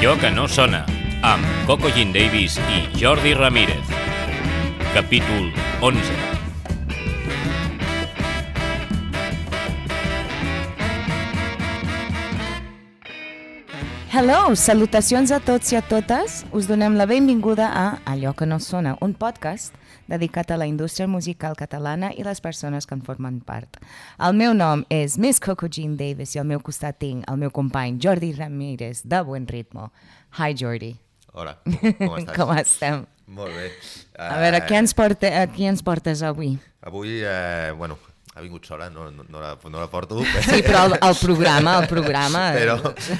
[0.00, 0.86] Allò que no sona,
[1.20, 3.84] amb Coco Jean Davis i Jordi Ramírez.
[4.94, 6.00] Capítol 11.
[14.08, 16.46] Hello, salutacions a tots i a totes.
[16.56, 19.76] Us donem la benvinguda a Allò que no sona, un podcast
[20.10, 23.78] dedicat a la indústria musical catalana i les persones que en formen part.
[24.18, 27.54] El meu nom és Miss Coco Jean Davis i al meu costat tinc el meu
[27.54, 29.90] company Jordi Ramírez, de Buen Ritmo.
[30.38, 30.96] Hi, Jordi.
[31.32, 31.56] Hola,
[32.02, 32.36] com estàs?
[32.36, 33.02] Com estem?
[33.30, 33.70] Molt bé.
[34.18, 36.56] A veure, què ens, porta, a qui ens portes avui?
[36.82, 37.98] Avui, eh, bueno,
[38.32, 40.20] ha vingut sola, no, no, no, la, no la porto.
[40.22, 42.42] Sí, però el, el programa, el programa...
[42.54, 42.76] però,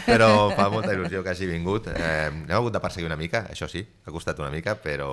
[0.06, 1.88] però fa molta il·lusió que hagi vingut.
[1.90, 5.10] Eh, hem hagut de perseguir una mica, això sí, ha costat una mica, però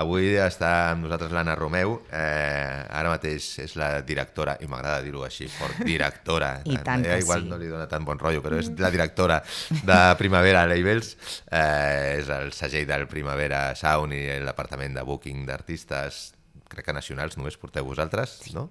[0.00, 5.26] avui està amb nosaltres l'Anna Romeu, eh, ara mateix és la directora, i m'agrada dir-ho
[5.28, 6.54] així, fort, directora.
[6.64, 7.52] I tant eh, que igual sí.
[7.52, 11.12] no li dona tant bon rotllo, però és la directora de Primavera Labels,
[11.52, 16.37] eh, és el segell del Primavera Sound i l'apartament de booking d'artistes
[16.68, 18.66] crec que nacionals només porteu vosaltres, no?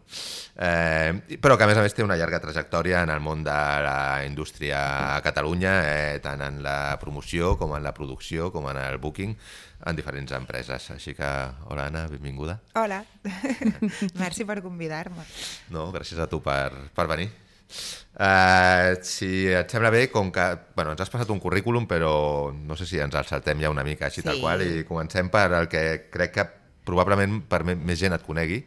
[0.55, 3.55] Eh, però que a més a més té una llarga trajectòria en el món de
[3.85, 8.77] la indústria a Catalunya, eh, tant en la promoció com en la producció, com en
[8.77, 9.33] el booking,
[9.85, 10.91] en diferents empreses.
[10.93, 11.31] Així que,
[11.69, 12.59] hola Anna, benvinguda.
[12.77, 13.03] Hola,
[14.21, 15.25] merci per convidar-me.
[15.73, 17.29] No, gràcies a tu per, per venir.
[18.17, 20.45] Uh, si et sembla bé, com que
[20.75, 23.83] bueno, ens has passat un currículum, però no sé si ens el saltem ja una
[23.85, 24.27] mica així Sí.
[24.29, 26.45] tal qual, i comencem per el que crec que
[26.87, 28.61] probablement per més gent et conegui,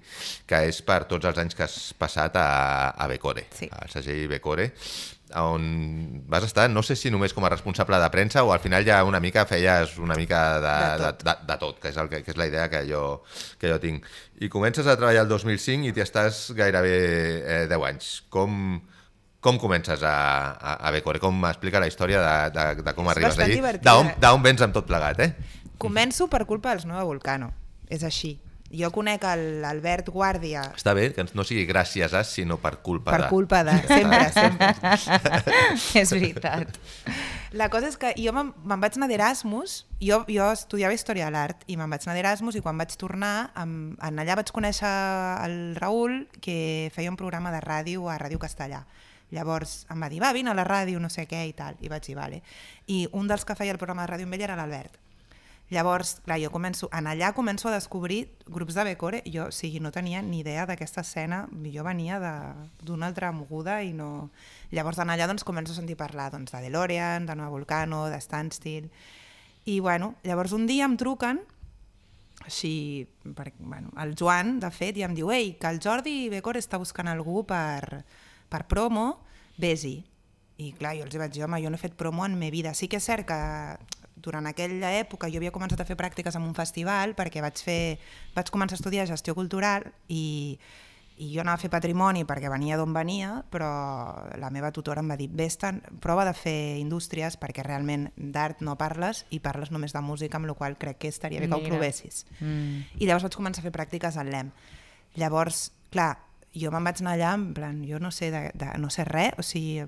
[0.47, 3.69] que és per tots els anys que has passat a, a Becore, Sí.
[3.73, 4.71] al segell Becore,
[5.39, 8.83] on vas estar, no sé si només com a responsable de premsa o al final
[8.85, 11.23] ja una mica feies una mica de, De de, tot.
[11.29, 13.23] de, de tot, que és, el que, que és la idea que jo,
[13.61, 14.09] que jo tinc.
[14.43, 16.97] I comences a treballar el 2005 i t'hi estàs gairebé
[17.47, 18.11] eh, 10 anys.
[18.29, 18.81] Com,
[19.41, 20.17] com comences a,
[20.59, 21.23] a, a Becore?
[21.23, 23.63] Com explica la història de, de, de com És arribes allí?
[24.19, 25.31] d'on vens amb tot plegat, eh?
[25.81, 27.53] Començo per culpa dels Nova Volcano,
[27.91, 28.39] és així.
[28.71, 33.25] Jo conec l'Albert Guàrdia Està bé que no sigui gràcies a, sinó per culpa per
[33.25, 33.31] de...
[33.33, 33.75] culpa de...
[33.91, 35.57] Sempre, sempre.
[36.05, 36.79] és veritat.
[37.59, 41.67] La cosa és que jo me'n vaig anar d'Erasmus, jo, jo estudiava Història de l'Art
[41.67, 44.95] i me'n vaig anar d'Erasmus i quan vaig tornar, en, en allà vaig conèixer
[45.49, 48.85] el Raül, que feia un programa de ràdio a Ràdio Castellà.
[49.35, 51.75] Llavors em va dir, va, vine a la ràdio, no sé què i tal.
[51.83, 52.45] I vaig dir, vale.
[52.87, 54.99] I un dels que feia el programa de ràdio amb ell era l'Albert.
[55.71, 59.79] Llavors, clar, jo començo, en allà començo a descobrir grups de Becore, jo, o sigui,
[59.79, 62.19] no tenia ni idea d'aquesta escena, jo venia
[62.83, 64.31] d'una altra moguda i no...
[64.75, 68.19] Llavors, en allà, doncs, començo a sentir parlar doncs, de DeLorean, de Nova Volcano, de
[68.21, 68.91] Standstill...
[69.69, 71.43] I, bueno, llavors un dia em truquen,
[72.43, 76.59] així, per, bueno, el Joan, de fet, i em diu ei, que el Jordi Becore
[76.59, 78.03] està buscant algú per,
[78.51, 79.21] per promo,
[79.61, 79.99] vés-hi.
[80.61, 82.73] I clar, jo els vaig dir, home, jo no he fet promo en ma vida.
[82.75, 83.39] Sí que és cert que
[84.23, 87.99] durant aquella època jo havia començat a fer pràctiques en un festival perquè vaig, fer,
[88.37, 90.59] vaig començar a estudiar gestió cultural i,
[91.21, 93.69] i jo anava a fer patrimoni perquè venia d'on venia, però
[94.41, 95.59] la meva tutora em va dir, vés
[96.01, 100.49] prova de fer indústries perquè realment d'art no parles i parles només de música, amb
[100.49, 101.77] la qual crec que estaria bé que ho Mira.
[101.77, 102.25] provessis.
[102.41, 102.89] Mm.
[102.97, 104.53] I llavors vaig començar a fer pràctiques al LEM.
[105.21, 106.15] Llavors, clar,
[106.57, 109.37] jo me'n vaig anar allà, en plan, jo no sé, de, de, no sé res,
[109.39, 109.85] o sigui,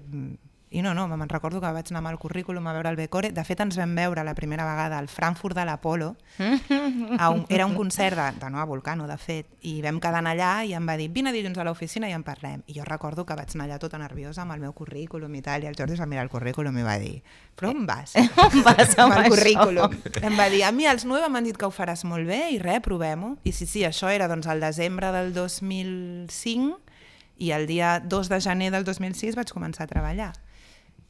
[0.72, 3.30] i no, no, me'n recordo que vaig anar amb el currículum a veure el Becore.
[3.36, 6.14] De fet, ens vam veure la primera vegada al Frankfurt de l'Apolo.
[7.52, 10.86] Era un concert de, de Nova Volcano, de fet, i vam quedar allà i em
[10.88, 12.62] va dir, vine dilluns a l'oficina i en parlem.
[12.66, 15.64] I jo recordo que vaig anar allà tota nerviosa amb el meu currículum i tal,
[15.64, 17.18] i el Jordi es va mirar el currículum i va dir,
[17.58, 18.14] però on vas?
[18.16, 19.32] On vas amb amb el això?
[19.34, 19.98] currículum.
[20.22, 22.60] Em va dir, a mi els 9 m'han dit que ho faràs molt bé i
[22.62, 23.36] res, provem-ho.
[23.44, 26.80] I sí, sí, això era doncs el desembre del 2005
[27.42, 30.32] i el dia 2 de gener del 2006 vaig començar a treballar.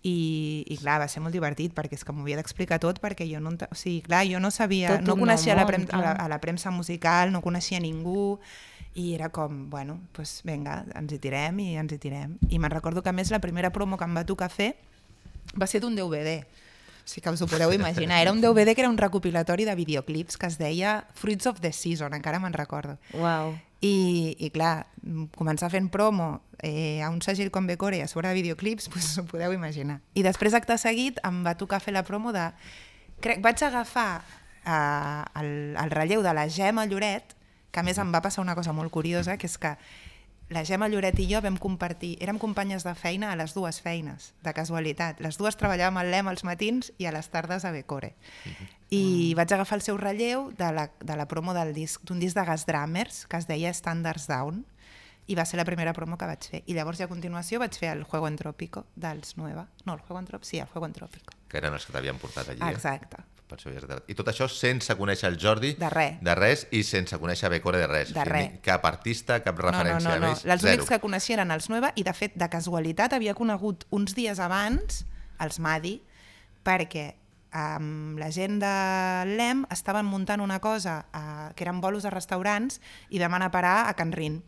[0.03, 3.23] I, i clar, va ser molt divertit perquè és que m'ho havia d'explicar tot perquè
[3.31, 6.01] jo no, o sigui, clar, jo no sabia, Tot no coneixia la, món, prem, a,
[6.03, 8.41] la, a la premsa musical, no coneixia ningú
[8.95, 12.37] i era com, bueno, pues vinga, ens hi tirem i ens hi tirem.
[12.51, 14.75] I me'n recordo que a més la primera promo que em va tocar fer
[15.57, 16.43] va ser d'un DVD.
[16.43, 18.21] O sigui que us ho podeu imaginar.
[18.21, 21.73] Era un DVD que era un recopilatori de videoclips que es deia Fruits of the
[21.73, 22.99] Season, encara me'n recordo.
[23.15, 23.57] Uau.
[23.83, 24.87] I, i clar,
[25.35, 29.11] començar fent promo eh, a un segell com Becore i a sobre de videoclips, pues,
[29.19, 30.01] ho podeu imaginar.
[30.15, 32.47] I després, acte seguit, em va tocar fer la promo de...
[33.23, 35.53] Crec, vaig agafar eh, el,
[35.83, 37.35] el relleu de la Gemma Lloret,
[37.73, 39.75] que a més em va passar una cosa molt curiosa, que és que
[40.53, 44.33] la Gemma Lloret i jo vam compartir, érem companyes de feina a les dues feines,
[44.45, 45.23] de casualitat.
[45.25, 48.13] Les dues treballàvem al LEM als matins i a les tardes a Becore.
[48.93, 52.37] I vaig agafar el seu relleu de la, de la promo del disc d'un disc
[52.37, 54.67] de Gas Drummers que es deia Standards Down
[55.31, 56.61] i va ser la primera promo que vaig fer.
[56.67, 59.69] I llavors, ja a continuació, vaig fer el Juego Entrópico dels Nueva.
[59.87, 61.33] No, el Juego Entrópico, sí, el Juego Entrópico.
[61.49, 62.61] que eren els que t'havien portat allí.
[62.65, 62.71] Eh?
[62.73, 63.23] Exacte.
[63.47, 66.21] Per això havies de- I tot això sense conèixer el Jordi De res.
[66.21, 68.13] de res i sense conèixer Becore de res.
[68.13, 68.59] De res.
[68.63, 70.29] Cap artista, cap No, no, referència no, no.
[70.33, 70.45] més.
[70.45, 74.15] Els únics que coneixia eren els Nueva i, de fet, de casualitat havia conegut uns
[74.15, 75.05] dies abans
[75.39, 76.03] els Madi
[76.65, 77.15] perquè
[77.53, 78.73] amb la gent de
[79.29, 83.55] l'EM estaven muntant una cosa eh, que eren bolos a restaurants i vam anar a
[83.55, 84.41] parar a Can Rin.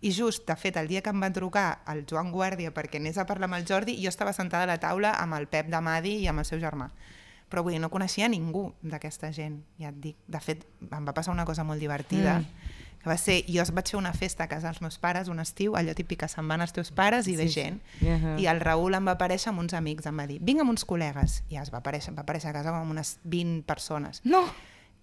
[0.00, 3.18] I just, de fet, el dia que em van trucar el Joan Guàrdia perquè anés
[3.18, 5.80] a parlar amb el Jordi, jo estava sentada a la taula amb el Pep de
[5.80, 6.90] Madi i amb el seu germà.
[7.50, 10.18] Però vull dir, no coneixia ningú d'aquesta gent, ja et dic.
[10.26, 12.65] De fet, em va passar una cosa molt divertida, mm.
[13.06, 15.76] Que va ser, jo vaig fer una festa a casa dels meus pares un estiu,
[15.78, 17.78] allò típic que se'n van els teus pares i ve gent.
[18.02, 18.34] Ahà.
[18.42, 20.82] I el Raül em va aparèixer amb uns amics, em va dir, vinc amb uns
[20.84, 21.44] col·legues.
[21.54, 24.42] I es va aparèixer, em va aparèixer a casa amb unes 20 persones No!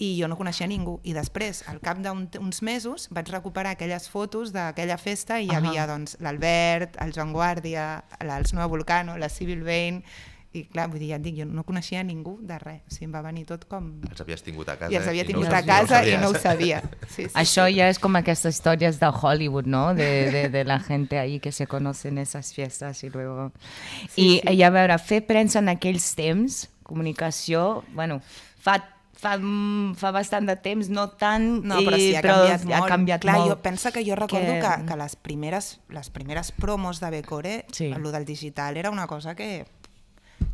[0.04, 0.98] i jo no coneixia ningú.
[1.06, 5.86] I després, al cap d'uns mesos, vaig recuperar aquelles fotos d'aquella festa i hi havia
[5.88, 10.04] doncs, l'Albert, el Joan Guàrdia, la- els Nova Volcano, la Civil Bain...
[10.54, 12.84] I clar, vull dir, ja et dic, jo no coneixia ningú de res.
[12.86, 13.88] O sigui, em va venir tot com...
[14.10, 16.30] Els havies tingut a casa I els havia no tingut ho a casa i no
[16.30, 16.82] ho sabia.
[17.08, 17.74] Sí, sí, Això sí.
[17.80, 19.96] ya es como aquestas historias de Hollywood, ¿no?
[19.96, 23.52] De, de, de la gente ahí que se conoce en esas fiestas y luego...
[24.10, 28.22] Sí, I, i a veure, fer premsa en aquells temps, comunicació, bueno,
[28.62, 28.78] fa,
[29.18, 32.78] fa, mm, fa bastant de temps, no tant, No, però sí, ha però canviat molt.
[32.78, 33.50] ha canviat Clar, molt.
[33.56, 37.66] jo pensa que jo recordo Que- que, que, les, primeres, les primeres promos de Becore,
[37.72, 37.88] Sí.
[37.88, 37.92] sí.
[37.92, 39.66] el del digital, era una cosa que...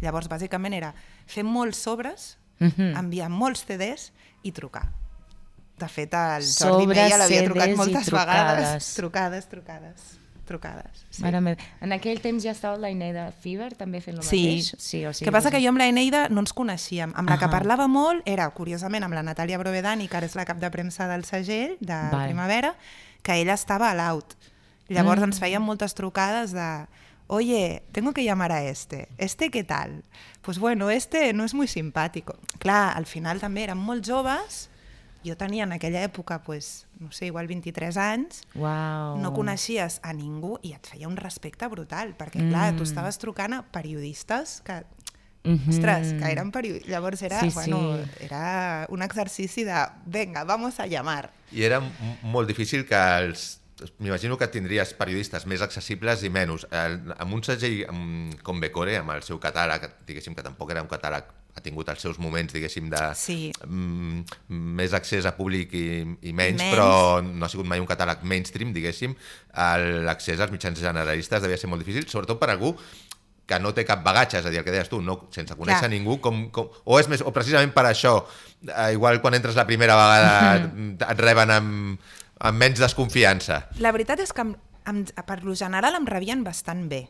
[0.01, 0.93] Llavors, bàsicament, era
[1.25, 2.95] fer molts sobres, Mhm.
[2.97, 4.11] enviar molts CDs
[4.43, 4.91] i trucar.
[5.77, 8.57] De fet, el Jordi Sobres, Meia l'havia trucat moltes trucades.
[8.57, 8.93] vegades.
[8.95, 10.01] Trucades, trucades,
[10.45, 11.05] trucades.
[11.09, 11.21] Sí.
[11.21, 11.61] Mare meva.
[11.79, 14.41] En aquell temps ja estava la Ineida Fever també fent el Sí.
[14.43, 14.75] mateix?
[14.77, 17.13] sí o sí que passa que jo amb la Eneida no ens coneixíem.
[17.15, 17.51] Amb la que Ahà.
[17.51, 21.07] parlava molt era, curiosament, amb la Natàlia Brovedani, que ara és la cap de premsa
[21.07, 22.25] del segell, de Val.
[22.25, 22.75] Primavera,
[23.21, 24.33] que ella estava a l'out.
[24.89, 25.23] Llavors Mm.
[25.25, 26.87] ens feien moltes trucades de
[27.29, 29.07] oye, tengo que llamar a este.
[29.17, 30.03] ¿Este qué tal?
[30.41, 32.35] Pues bueno, este no es muy simpático.
[32.57, 34.67] Clar, al final també eren molt joves,
[35.23, 39.17] jo tenia en aquella època, pues, no sé, igual 23 anys, Uau.
[39.21, 42.77] no coneixies a ningú i et feia un respecte brutal, perquè clar, Mm.
[42.77, 44.83] tu estaves trucant a periodistes que
[45.43, 45.69] Mhm.
[45.69, 46.89] Ostres, que eren periodistes.
[46.89, 48.25] Llavors era, Sí, bueno, sí.
[48.25, 49.73] era un exercici de,
[50.05, 51.31] venga, vamos a llamar.
[51.51, 51.79] I era
[52.23, 53.58] molt difícil que els...
[53.99, 56.65] M'imagino que tindries periodistes més accessibles i menys.
[56.71, 60.81] El, amb un segell amb, com Becore, amb el seu catàleg, diguéssim que tampoc era
[60.85, 63.51] un catàleg ha tingut els seus moments, diguéssim, de Sí.
[63.65, 64.21] mm,
[64.77, 65.85] més accés a públic i,
[66.21, 66.75] i menys, Menys.
[66.75, 69.15] però no ha sigut mai un catàleg mainstream, diguéssim.
[70.05, 72.75] L'accés als mitjans generalistes devia ser molt difícil, sobretot per algú
[73.49, 75.87] que no té cap bagatge, és a dir, el que deies tu, no, sense conèixer
[75.87, 75.89] Clar.
[75.89, 78.11] ningú, com, com, o és més, o precisament per això,
[78.67, 80.69] eh, igual quan entres la primera vegada
[81.15, 83.67] et reben amb, amb menys desconfiança.
[83.79, 84.55] La veritat és que em,
[84.87, 87.09] em, per lo general em rebien bastant bé.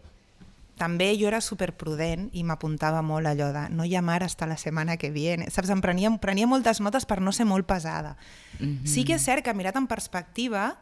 [0.79, 5.11] També jo era superprudent i m'apuntava molt allò de no llamar hasta la setmana que
[5.11, 5.49] viene.
[5.51, 8.15] Saps, em prenia, em prenia moltes notes per no ser molt pesada.
[8.59, 8.85] Mm -hmm.
[8.87, 10.77] Sí que és cert que mirat en perspectiva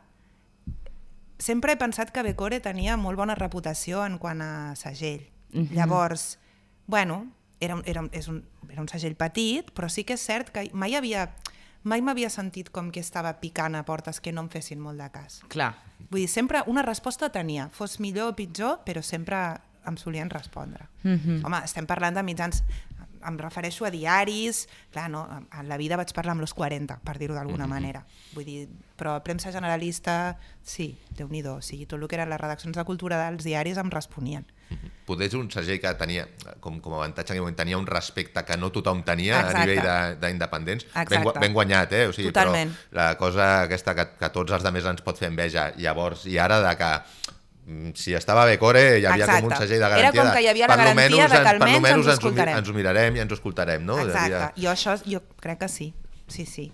[1.39, 5.27] sempre he pensat que Becore tenia molt bona reputació en quant a segell.
[5.53, 5.73] Mm -hmm.
[5.75, 6.39] Llavors,
[6.87, 7.27] bueno,
[7.59, 10.69] era, un- era, és un, era un segell petit, però sí que és cert que
[10.73, 11.31] mai havia
[11.87, 15.07] mai m'havia sentit com que estava picant a portes que no em fessin molt de
[15.13, 15.39] cas.
[15.53, 15.73] Clar.
[16.09, 19.39] Vull dir, sempre una resposta tenia, fos millor o pitjor, però sempre
[19.87, 20.87] em solien respondre.
[21.03, 21.15] Mm.
[21.15, 21.45] -hmm.
[21.45, 22.63] Home, estem parlant de mitjans,
[23.27, 27.17] em refereixo a diaris, clar, no, en la vida vaig parlar amb los 40, per
[27.17, 27.73] dir-ho d'alguna mm -hmm.
[27.73, 28.05] manera.
[28.33, 32.29] Vull dir, però a premsa generalista, sí, déu nhi o sigui, tot el que eren
[32.29, 34.45] les redaccions de cultura dels diaris em responien.
[35.07, 36.25] Poder és un segell que tenia,
[36.59, 39.57] com, com a avantatge, en moment, tenia un respecte que no tothom tenia Exacte.
[39.57, 40.85] a nivell de- d'independents.
[41.07, 42.07] Ben, ben guanyat, eh?
[42.09, 42.73] O sigui, Totalment.
[42.91, 46.35] Però la cosa aquesta que, que tots els altres ens pot fer enveja, llavors, i
[46.37, 46.91] ara de que
[47.71, 49.41] mm, si estava bé Core, hi havia Exacte.
[49.47, 50.21] com un segell de Era garantia.
[50.21, 52.57] com de, que hi havia la garantia menys de que almenys menys ens ens, escoltarem.
[52.57, 53.99] ens ho mirarem i ens ho escoltarem, no?
[54.03, 54.35] Exacte.
[54.35, 55.93] Havia- Jo això, jo crec que sí.
[56.27, 56.71] Sí, sí.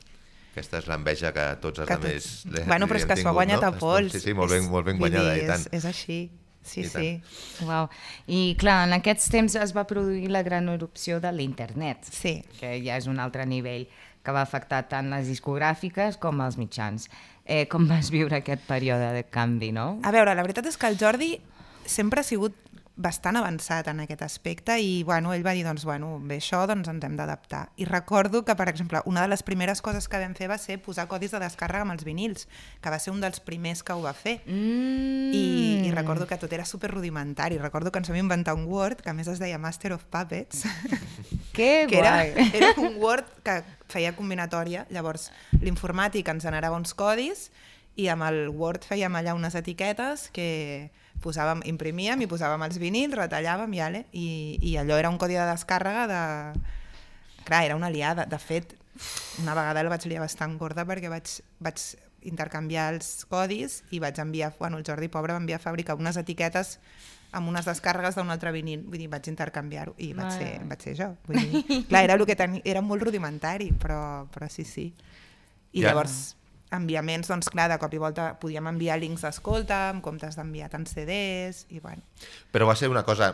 [0.54, 2.52] Aquesta és l'enveja que tots els Que altres tot...
[2.58, 3.68] li- Bueno, però és que s'ho ha guanyat no?
[3.68, 4.12] a pols.
[4.12, 5.62] Sí, sí, molt ben, molt ben guanyada, dir, i tant.
[5.70, 6.20] És, és així.
[6.64, 7.22] Sí, I sí.
[7.66, 7.90] Uau.
[8.28, 12.44] I clar, en aquests temps es va produir la gran erupció de l'internet, Sí.
[12.60, 13.88] que ja és un altre nivell
[14.24, 17.10] que va afectar tant les discogràfiques com els mitjans.
[17.46, 20.00] Eh, com vas viure aquest període de canvi, no?
[20.04, 21.42] A veure, la veritat és que el Jordi
[21.86, 22.56] sempre ha sigut
[22.96, 26.92] bastant avançat en aquest aspecte i bueno, ell va dir, doncs, bueno, bé, això doncs
[26.92, 27.64] ens hem d'adaptar.
[27.82, 30.78] I recordo que, per exemple, una de les primeres coses que vam fer va ser
[30.84, 32.48] posar codis de descàrrega amb els vinils,
[32.82, 34.40] que va ser un dels primers que ho va fer.
[34.46, 35.34] Mm.
[35.34, 35.44] I,
[35.88, 37.58] I recordo que tot era super rudimentari.
[37.58, 40.66] Recordo que ens vam inventar un Word que a més es deia Master of Puppets,
[41.54, 42.50] Que que era, guai.
[42.58, 44.88] era un Word que feia combinatòria.
[44.94, 45.32] Llavors,
[45.62, 47.50] l'informàtic ens generava uns codis
[47.96, 50.92] i amb el Word fèiem allà unes etiquetes que
[51.24, 54.28] posàvem, imprimíem i posàvem els vinils, retallàvem i, ale, i,
[54.62, 56.22] i allò era un codi de descàrrega de...
[57.44, 58.26] Clar, era una liada.
[58.30, 58.76] De fet,
[59.42, 61.32] una vegada el vaig liar bastant gorda perquè vaig,
[61.64, 61.82] vaig
[62.24, 66.16] intercanviar els codis i vaig enviar, bueno, el Jordi Pobre va enviar a fabricar unes
[66.22, 66.78] etiquetes
[67.34, 70.94] amb unes descàrregues d'un altre vinil, vull dir, vaig intercanviar-ho i vaig ser, vaig ser
[71.00, 71.10] jo.
[71.26, 74.86] Vull dir, clar, era, el que tenia, era molt rudimentari, però, però sí, sí.
[75.74, 75.90] I Ja.
[75.90, 76.36] llavors,
[76.74, 80.94] enviaments, doncs clar, de cop i volta podíem enviar links d'escolta en comptes d'enviar tants
[80.96, 82.02] CDs, i bueno.
[82.52, 83.32] Però va ser una cosa...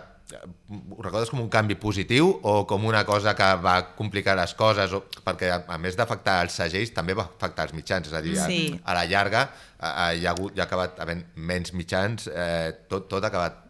[0.69, 4.91] Ho recordes com un canvi positiu o com una cosa que va complicar les coses?
[4.93, 8.11] O, perquè, a, a més d'afectar els segells, també va afectar els mitjans.
[8.11, 8.59] És a dir, Sí.
[8.83, 9.47] a, a la llarga
[9.79, 13.31] a, a, hi, ha hagut, hi ha acabat havent menys mitjans, eh, tot, tot ha
[13.33, 13.65] acabat...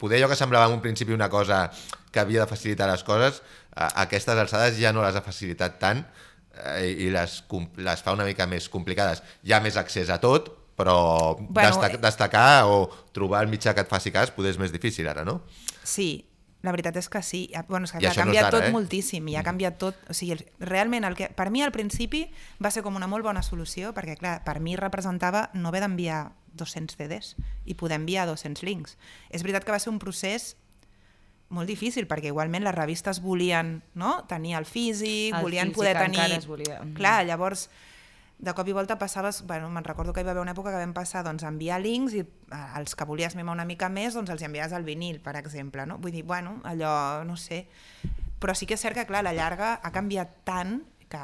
[0.00, 1.70] Poder allò que semblava en un principi una cosa
[2.12, 3.42] que havia de facilitar les coses,
[3.74, 6.04] a, a aquestes alçades ja no les ha facilitat tant
[6.82, 7.38] i les,
[7.76, 9.22] les fa una mica més complicades.
[9.44, 13.74] Hi ha més accés a tot, però Bueno, destac, eh, destacar o trobar el mitjà
[13.74, 15.42] que et faci cas poder és més difícil ara, no?
[15.84, 16.24] Sí,
[16.64, 17.48] la veritat és que sí.
[17.52, 18.72] Ja- Bueno, és que ha això no canviat d'ara, tot eh?
[18.72, 19.94] moltíssim, i ha canviat tot...
[20.08, 22.24] O sigui, realment, el que, per mi al principi
[22.62, 26.32] va ser com una molt bona solució, perquè clar, per mi representava no haver d'enviar
[26.54, 27.34] 200 CDs
[27.66, 28.96] i poder enviar 200 links.
[29.30, 30.56] És veritat que va ser un procés
[31.54, 34.16] molt difícil, perquè igualment les revistes volien no?
[34.30, 36.30] tenir el físic, El volien físic poder tenir...
[36.36, 36.80] es volia.
[36.82, 36.94] Mhm.
[36.98, 37.68] Clar, llavors,
[38.38, 39.42] de cop i volta passaves...
[39.46, 41.80] Bueno, me'n recordo que hi va haver una època que vam passar doncs, a enviar
[41.82, 45.20] links i eh, els que volies mimar una mica més doncs els enviaves al vinil,
[45.24, 45.86] per exemple.
[45.86, 45.98] No?
[46.02, 47.64] Vull dir, bueno, allò, no sé...
[48.42, 51.22] Però sí que és cert que, clar, la llarga ha canviat tant que,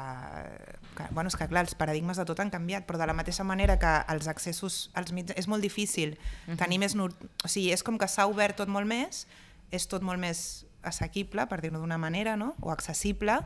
[0.97, 3.45] que, bueno, és que clar, els paradigmes de tot han canviat, però de la mateixa
[3.45, 5.37] manera que els accessos als mitjans...
[5.37, 6.15] És molt difícil
[6.57, 6.95] tenir més...
[6.97, 9.27] O sigui, és com que s'ha obert tot molt més,
[9.71, 12.55] és tot molt més assequible, per dir-ho d'una manera, no?
[12.61, 13.39] o accessible,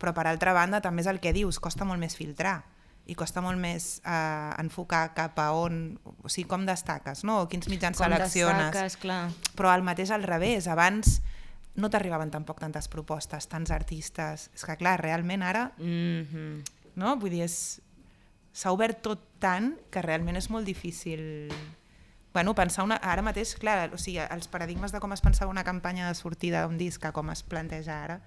[0.00, 2.62] però per altra banda també és el que dius, costa molt més filtrar
[3.10, 7.40] i costa molt més eh, enfocar cap a on, o sigui, com destaques, no?
[7.42, 9.30] o quins mitjans Com selecciones destaques, clar.
[9.56, 11.20] però al mateix al revés, abans
[11.80, 16.62] no t'arribaven tampoc tantes propostes, tants artistes, és que clar, realment ara, Mm -hmm.
[16.96, 17.16] no?
[17.16, 21.50] vull dir, s'ha obert tot tant que realment és molt difícil
[22.32, 22.96] bueno, pensar una...
[22.96, 26.62] ara mateix, clar, o sigui, els paradigmes de com es pensava una campanya de sortida
[26.66, 28.20] d'un disc a com es planteja ara,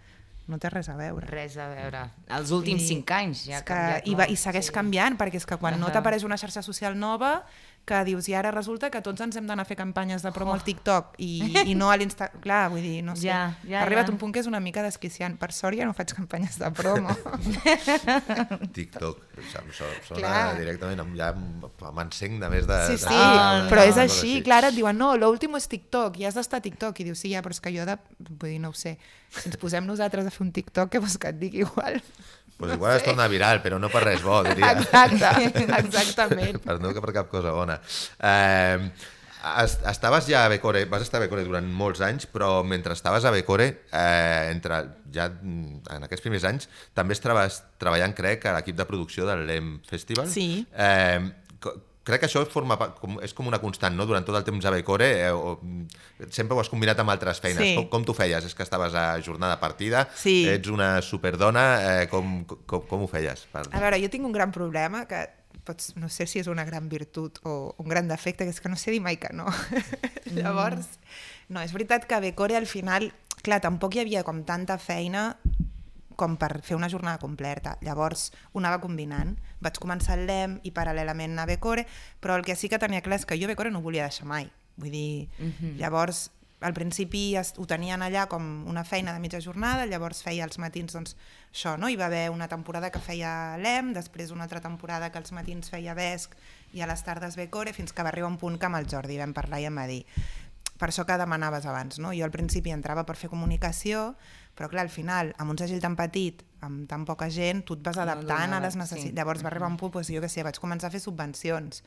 [0.48, 1.28] no té res a veure.
[1.30, 2.02] Res a veure.
[2.36, 4.76] Els últims I cinc anys ja ha que, canviat i, va, I segueix sí.
[4.76, 5.98] canviant, perquè és que quan no Ahà.
[5.98, 7.38] t'apareix una xarxa social nova,
[7.86, 10.52] que dius, i ara resulta que tots ens hem d'anar a fer campanyes de promo
[10.54, 10.56] Oh.
[10.56, 11.32] al TikTok i,
[11.72, 12.30] i no a l'Insta...
[12.44, 13.28] Clar, vull dir, no sé.
[13.28, 14.14] Ja, ja, ha arribat ja.
[14.14, 15.36] un punt que és una mica desquiciant.
[15.42, 17.12] Per sort ja no faig campanyes de promo.
[18.74, 20.56] TikTok, em so- sona Clar.
[20.60, 22.80] directament, amb, ja m'encenc de més de...
[22.88, 24.34] Sí, de- sí, Ah, però és de- així.
[24.46, 27.00] Clar, ara et diuen, no, l'últim és TikTok, i has d'estar a TikTok.
[27.04, 27.98] I dius, sí, ja, però és que jo de...
[28.30, 28.96] Vull dir, no ho sé.
[29.34, 32.00] Si ens posem nosaltres a fer un TikTok, què vols que et digui igual?
[32.64, 34.72] Pues igual es torna viral, però no per res bo, diria.
[34.72, 35.50] Exacte,
[35.84, 36.62] exactament.
[36.64, 37.76] per no que per cap cosa bona.
[38.24, 38.90] Eh,
[39.60, 43.26] es- estaves ja a Becore, vas estar a Becore durant molts anys, però mentre estaves
[43.28, 44.78] a Becore, eh, entre,
[45.12, 49.44] ja mm, en aquests primers anys, també estaves treballant, crec, a l'equip de producció del
[49.50, 50.30] LEM Festival.
[50.32, 50.66] Sí.
[50.72, 51.20] Eh,
[52.04, 54.06] crec que això forma, com, és com una constant, no?
[54.10, 57.40] Durant tot el temps a Becore, eh, o, mm, sempre ho has combinat amb altres
[57.44, 57.64] feines.
[57.64, 57.76] Sí.
[57.78, 58.44] Com, com t'ho feies?
[58.46, 60.44] És que estaves a jornada partida, Sí.
[60.50, 61.64] ets una superdona,
[62.04, 63.48] eh, com, com, com ho feies?
[63.52, 63.66] Per...
[63.72, 65.24] A veure, jo tinc un gran problema que
[65.64, 68.70] pots, no sé si és una gran virtut o un gran defecte, que és que
[68.70, 69.48] no sé dir mai que no.
[70.36, 70.98] Llavors,
[71.48, 73.12] no, és veritat que a Becore al final,
[73.44, 75.38] clar, tampoc hi havia com tanta feina
[76.20, 77.78] com per fer una jornada completa.
[77.82, 79.36] Llavors ho anava combinant.
[79.64, 81.88] Vaig començar al LEM i paral·lelament a Becore,
[82.20, 84.30] però el que sí que tenia clar és que jo Becore no ho volia deixar
[84.30, 84.50] mai.
[84.78, 85.28] Vull dir,
[85.78, 86.30] llavors
[86.64, 90.96] al principi ho tenien allà com una feina de mitja jornada, llavors feia els matins
[90.96, 91.16] doncs,
[91.52, 91.90] això, no?
[91.92, 95.70] hi va haver una temporada que feia l'EM, després una altra temporada que als matins
[95.74, 96.38] feia Vesc
[96.74, 99.20] i a les tardes Becore, fins que va arribar un punt que amb el Jordi
[99.20, 100.02] vam parlar i em va dir
[100.78, 102.14] per això que demanaves abans, no?
[102.14, 104.16] Jo al principi entrava per fer comunicació,
[104.58, 107.84] però clar, al final, amb un segell tan petit, amb tan poca gent, tu et
[107.86, 109.12] vas No adaptant a donava, les necessitats.
[109.12, 109.16] sí.
[109.18, 111.84] Llavors va arribar un punt, doncs, jo què sé, vaig començar a fer subvencions,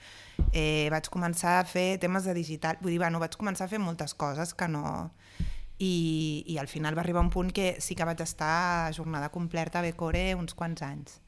[0.52, 3.78] eh, vaig començar a fer temes de digital, vull dir, bueno, vaig començar a fer
[3.83, 5.12] moltes coses que no...
[5.78, 9.28] I, I al final va arribar un punt que sí que vaig estar a jornada
[9.28, 11.19] completa a Becore uns quants anys.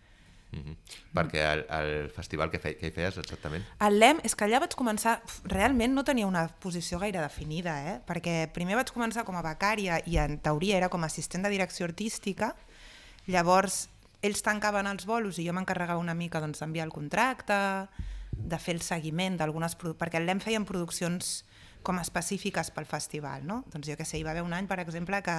[0.51, 0.77] Mm -hmm.
[1.15, 3.65] Perquè el, el festival que, fe, que hi feies exactament?
[3.81, 5.21] El LEM, és que allà vaig començar...
[5.45, 8.01] Realment no tenia una posició gaire definida, eh?
[8.07, 11.51] perquè primer vaig començar com a becària i en teoria era com a assistent de
[11.51, 12.55] direcció artística,
[13.27, 13.89] llavors
[14.23, 17.89] ells tancaven els bolos i jo m'encarregava una mica doncs, d'enviar el contracte,
[18.33, 19.77] de fer el seguiment d'algunes...
[19.77, 21.45] Perquè el LEM feien produccions
[21.83, 23.63] com específiques pel festival, no?
[23.73, 25.37] Doncs jo què sé, hi va haver un any, per exemple, que,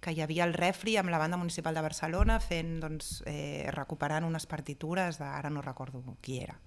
[0.00, 4.24] que hi havia el refri amb la banda municipal de Barcelona fent, doncs, eh, recuperant
[4.24, 6.58] unes partitures de, ara no recordo qui era.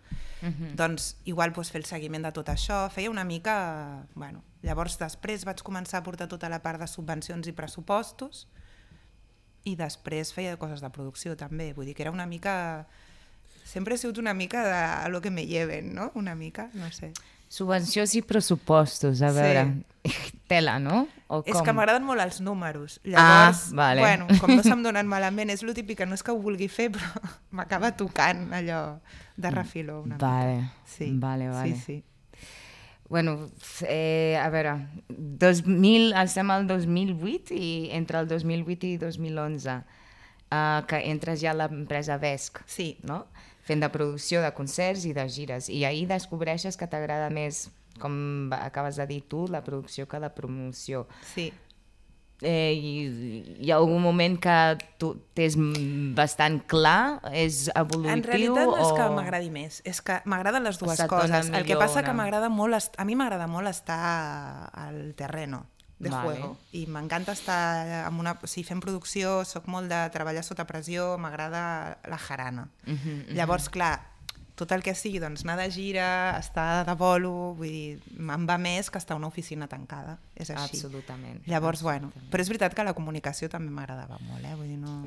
[0.41, 0.75] Uh -huh.
[0.75, 4.05] Doncs igual doncs, fer el seguiment de tot això, feia una mica...
[4.13, 8.47] Bueno, llavors després vaig començar a portar tota la part de subvencions i pressupostos
[9.63, 12.87] i després feia coses de producció també, vull dir que era una mica...
[13.63, 14.73] Sempre he sigut una mica de
[15.05, 16.11] a lo que me lleven, no?
[16.15, 17.13] Una mica, no sé.
[17.53, 19.65] Subvencions i pressupostos, a veure,
[20.05, 20.13] sí.
[20.49, 21.03] tela, no?
[21.29, 21.65] O És com?
[21.67, 22.99] que m'agraden molt els números.
[23.05, 24.01] Llavors, Ah, vale.
[24.01, 26.67] bueno, com no se'm donen malament, és lo típic que no és que ho vulgui
[26.69, 27.11] fer, però
[27.57, 28.81] m'acaba tocant allò
[29.37, 30.73] de refiló una Vale, mica.
[30.97, 31.75] Sí, vale, vale.
[31.75, 32.03] Sí, sí.
[33.09, 33.35] Bueno,
[33.85, 34.73] eh, a veure,
[35.09, 41.57] 2000, estem al 2008 i entre el 2008 i 2011 uh, que entres ja a
[41.59, 42.95] l'empresa Vesc, Sí.
[43.03, 43.27] no?
[43.63, 45.69] Fent de producció de concerts i de gires.
[45.71, 47.67] I ahir descobreixes que t'agrada més,
[48.01, 51.07] com acabes de dir tu, la producció que la promoció.
[51.35, 51.51] sí.
[52.43, 52.93] Eh, i,
[53.63, 54.53] hi ha algun moment que
[54.99, 59.13] tu tens mm, bastant clar, és evolutiu En realitat no és que o...
[59.15, 61.53] m'agradi més, és que m'agraden les dues coses.
[61.53, 64.01] El que passa que m'agrada molt, a mi m'agrada molt estar
[64.75, 65.61] al terreno
[65.99, 66.23] de Vale.
[66.23, 70.65] juego i m'encanta estar amb una, o sigui, fent producció, sóc molt de treballar sota
[70.67, 72.67] pressió, m'agrada la jarana.
[72.85, 74.13] Mhm, Llavors, clar,
[74.55, 78.57] tot el que sigui, doncs anar de gira, estar de bolo, vull dir, em va
[78.61, 80.77] més que estar a una oficina tancada, és així.
[80.77, 81.41] Absolutament.
[81.49, 84.53] Llavors, bueno, però és veritat que la comunicació també m'agradava molt, eh?
[84.55, 84.99] vull dir, no...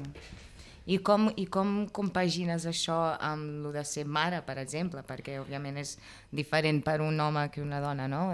[0.87, 5.03] I com, I com compagines això amb lo de ser mare, per exemple?
[5.03, 5.97] Perquè, òbviament, és
[6.31, 8.29] diferent per un home que una dona, no?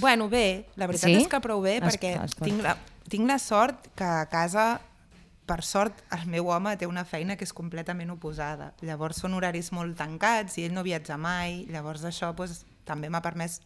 [0.00, 1.16] Bueno, bé, la veritat Sí?
[1.20, 2.48] és que prou bé Es- perquè es pot.
[2.48, 2.76] tinc la,
[3.12, 4.80] tinc la sort que a casa,
[5.46, 8.72] per sort, el meu home té una feina que és completament oposada.
[8.80, 13.20] Llavors són horaris molt tancats i ell no viatja mai, llavors això doncs, també m'ha
[13.22, 13.60] permès...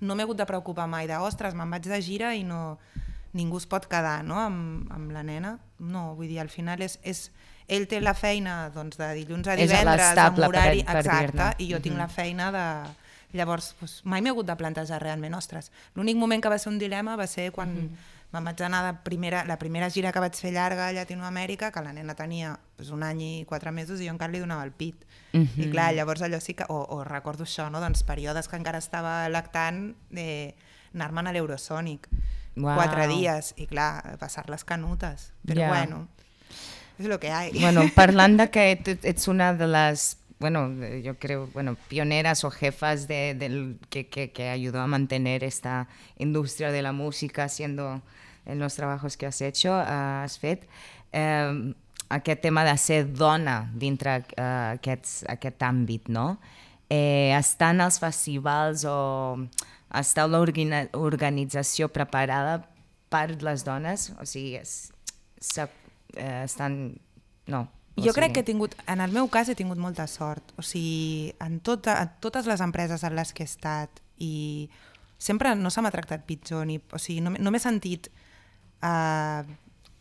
[0.00, 2.78] No m'he hagut de preocupar mai de, ostres, me'n vaig de gira i no,
[3.32, 4.40] ningú es pot quedar no?
[4.40, 5.58] amb, amb la nena.
[5.78, 6.98] No, vull dir, al final és...
[7.02, 7.30] és
[7.70, 11.68] ell té la feina doncs, de dilluns a divendres, amb horari, per- per exacte, i
[11.70, 12.66] jo tinc la feina de...
[13.38, 16.80] Llavors, doncs, mai m'he hagut de plantejar realment, ostres, l'únic moment que va ser un
[16.82, 18.08] dilema va ser quan mm -hmm.
[18.32, 21.80] me'n vaig anar de primera, la primera gira que vaig fer llarga a Llatinoamèrica, que
[21.80, 24.72] la nena tenia doncs, un any i quatre mesos i jo encara li donava el
[24.72, 25.06] pit.
[25.32, 25.62] Mm -hmm.
[25.62, 26.64] I clar, llavors allò sí que...
[26.68, 27.78] O, o recordo això, no?
[27.80, 30.54] Doncs períodes que encara estava lactant, eh,
[30.94, 32.08] anar-me'n a l'Eurosonic.
[32.62, 32.74] Uau.
[32.76, 35.32] Quatre dies, i clar, passar les canutes.
[35.46, 35.68] Però Ja.
[35.68, 36.06] bueno,
[36.98, 37.42] és el que hi ha.
[37.60, 40.68] Bueno, parlant de que et- ets una de las, bueno,
[41.02, 45.88] yo creo, bueno, pioneras o jefas de, del- que, que, que ayudó a mantener esta
[46.18, 48.00] industria de la música haciendo
[48.46, 50.66] en los trabajos que has hecho, uh, has fet,
[51.12, 51.74] eh,
[52.08, 56.38] aquest tema de ser dona dintre uh, aquests, aquest àmbit, no?
[56.90, 59.36] Eh, estan els festivals o
[59.94, 62.60] està l'organització preparada
[63.10, 64.10] per les dones?
[64.20, 64.92] O sigui, es,
[65.40, 65.66] se,
[66.14, 67.00] eh, estan...
[67.50, 67.66] No.
[67.96, 70.54] o Jo crec sigui, que he tingut, en el meu cas he tingut molta sort.
[70.60, 74.70] O sigui, en, tota, en totes les empreses en les que he estat i
[75.20, 78.08] sempre no se m'ha tractat pitjor, ni, o sigui, no, no m'he sentit
[78.86, 79.42] eh,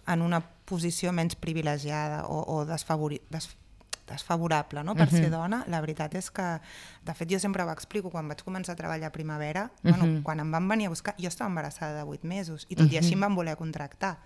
[0.10, 3.50] en una posició menys privilegiada o, o desfavori, des,
[4.10, 4.96] desfavorable no?
[4.98, 5.62] per ser dona.
[5.72, 6.48] La veritat és que,
[7.06, 10.42] de fet, jo sempre ho explico, quan vaig començar a treballar a primavera, bueno, quan
[10.44, 13.16] em van venir a buscar, jo estava embarassada de 8 mesos i tot i així
[13.18, 14.18] em van voler contractar.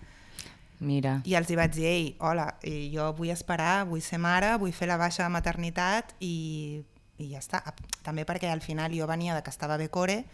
[0.84, 2.48] Mira, I els hi vaig dir, ei, hola,
[2.92, 6.82] jo vull esperar, vull ser mare, vull fer la baixa de maternitat i,
[7.22, 7.62] i ja està.
[8.04, 10.24] També perquè al final jo venia de que estava bé core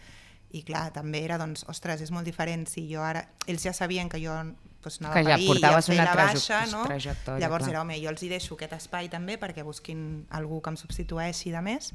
[0.51, 3.23] i clar, també era, doncs, ostres, és molt diferent si jo ara...
[3.47, 4.33] Ells ja sabien que jo
[4.81, 6.83] doncs, anava Que ja parir portaves una la baixa, no?
[6.87, 7.73] trajectòria, Llavors clar.
[7.75, 11.53] era, home, jo els hi deixo aquest espai també perquè busquin algú que em substitueixi
[11.53, 11.91] de més,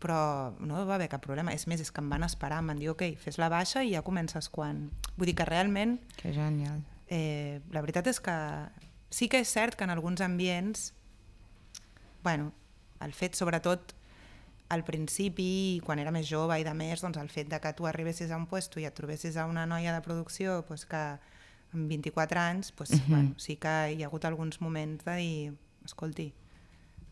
[0.00, 1.52] però no va haver cap problema.
[1.52, 3.92] És més, és que em van esperar, em van dir, ok, fes la baixa i
[3.92, 4.86] ja comences quan...
[5.18, 6.80] Vull dir que realment que genial.
[7.08, 8.36] eh, la veritat és que
[9.10, 10.94] sí que és cert que en alguns ambients,
[12.22, 12.52] bueno,
[13.00, 13.94] el fet sobretot
[14.70, 17.88] al principi, quan era més jove i de més, doncs el fet de que tu
[17.90, 21.00] arribessis a un puesto i et trobessis a una noia de producció doncs que
[21.74, 23.08] amb 24 anys, doncs, uh -huh.
[23.08, 25.52] bueno, sí que hi ha hagut alguns moments de dir,
[25.84, 26.32] escolti,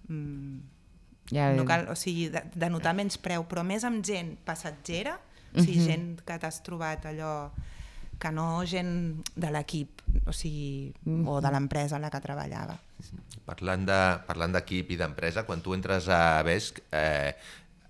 [0.08, 0.58] mm,
[1.30, 5.18] Ja, no cal, o sigui, de, de notar menys preu, però més amb gent passatgera,
[5.54, 7.50] o sigui, gent que t'has trobat allò
[8.18, 10.92] que no gent de l'equip, o sigui,
[11.26, 12.78] o de l'empresa en la que treballava.
[13.44, 17.34] Parlant de- parlant d'equip de, i d'empresa, quan tu entres a Vesc, eh,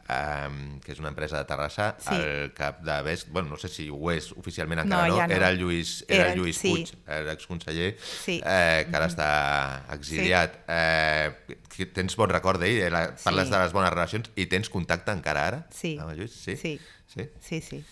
[0.09, 2.15] eh, que és una empresa de Terrassa, Sí.
[2.15, 5.27] el cap de Vesc, bueno, no sé si ho és oficialment No, encara no, ja
[5.29, 5.35] no.
[5.35, 6.71] era el Lluís, era Era- el Lluís sí.
[6.71, 6.93] Puig,
[7.27, 8.41] l'exconseller, Sí.
[8.45, 10.65] eh, que ara està exiliat.
[10.69, 12.91] Eh, que tens bon record d'ell, eh,
[13.23, 13.53] parles Sí.
[13.53, 15.97] de les bones relacions i tens contacte encara ara Sí.
[16.01, 16.33] amb el Lluís?
[16.33, 16.57] Sí.
[16.57, 16.81] Sí.
[17.07, 17.29] sí?
[17.41, 17.85] Sí, sí.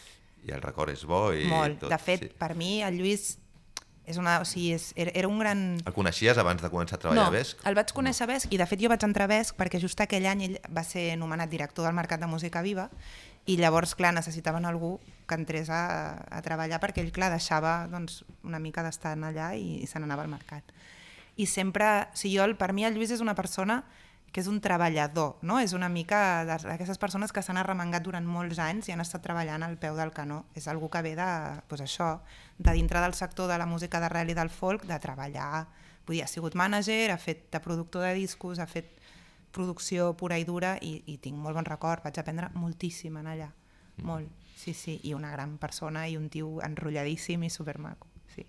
[0.46, 1.33] I el record és bo?
[1.35, 1.81] I Molt.
[1.81, 2.29] tot, De fet, sí.
[2.38, 3.38] per mi el Lluís
[4.07, 5.62] És una, o sigui, és, era, era un gran...
[5.83, 7.64] El coneixies abans de començar a treballar no, a Vesc?
[7.66, 9.99] el vaig conèixer a Vesc i de fet jo vaig entrar a Vesc perquè just
[10.05, 12.87] aquell any ell va ser nomenat director del Mercat de Música Viva
[13.47, 15.83] i llavors, clar, necessitaven algú que entrés a,
[16.31, 20.27] a treballar perquè ell, clar, deixava doncs, una mica d'estar allà i, i se n'anava
[20.27, 20.75] al mercat.
[21.37, 23.83] I sempre, o sigui, jo, per mi el Lluís és una persona
[24.37, 25.55] que és un treballador, no?
[25.64, 29.62] És una mica d'aquestes persones que s'han arremangat durant molts anys i han estat treballant
[29.64, 30.42] al peu del canó.
[30.53, 31.29] És algú que ve de,
[31.70, 32.11] doncs això,
[32.59, 35.64] de dintre del sector de la música d'arrel i del folk, de treballar.
[36.05, 38.92] Vull dir, ha sigut mànager, ha fet de productor de discos, ha fet
[39.57, 43.49] producció pura i dura i, i tinc molt bon record, vaig aprendre moltíssim en allà,
[44.05, 48.44] molt, sí, sí, i una gran persona i un tio enrotlladíssim i supermaco, sí.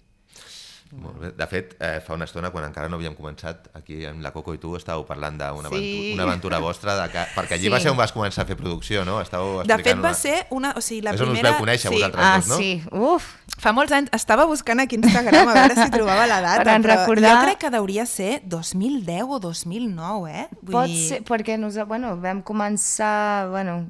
[0.91, 1.31] Molt bé.
[1.35, 4.53] De fet, eh, fa una estona, quan encara no havíem començat, aquí amb la Coco
[4.53, 5.75] i tu estàveu parlant d'una Sí.
[5.75, 7.69] aventura, una aventura vostra, de que, perquè allí Sí.
[7.69, 9.19] va ser on vas començar a fer producció, no?
[9.21, 11.49] Estàveu De fet explicant va una- ser una, o sigui, la És on us primera...
[11.57, 12.23] veu conèixer, sí, vosaltres.
[12.25, 12.57] Ah, dos, no?
[12.57, 16.41] sí, uf, Fa molts anys, estava buscant aquí a Instagram a veure si trobava la
[16.41, 20.47] data, Per però recordar- jo crec que hauria ser 2010 o 2009, eh?
[20.61, 23.87] Vull pot dir- ser, perquè nos, bueno, vam començar, bueno,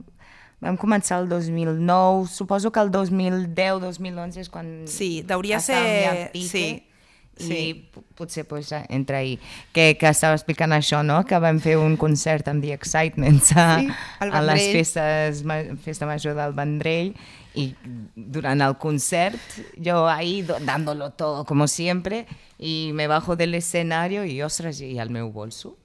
[0.61, 6.86] vam començar el 2009, suposo que el 2010-2011 és quan Sí, hauria ser- pique,
[7.37, 9.39] sí, i potser pues, entre ahir,
[9.73, 11.23] que, que estava explicant això, no?
[11.25, 13.87] que vam fer un concert amb The Excitements a, Sí,
[14.19, 15.43] a les festes,
[15.83, 17.15] festa major del Vendrell.
[17.57, 17.73] Y
[18.15, 19.39] durante el concert
[19.77, 22.27] yo ahí do- dándolo todo como siempre
[22.59, 25.75] y me bajo del escenario y ostras, y al meu bolso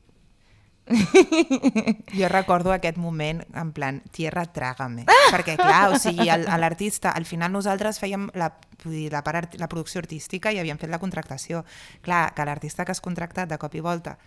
[2.18, 5.06] Jo recordo aquest moment en plan, tierra trágame.
[5.30, 8.52] Perquè, clar, o sigui, l'artista, al final nosaltres fèiem la,
[8.84, 11.64] la, part, la producció artística i havíem fet la contractació.
[12.02, 14.18] Clar, que l'artista que has contractat de cop i volta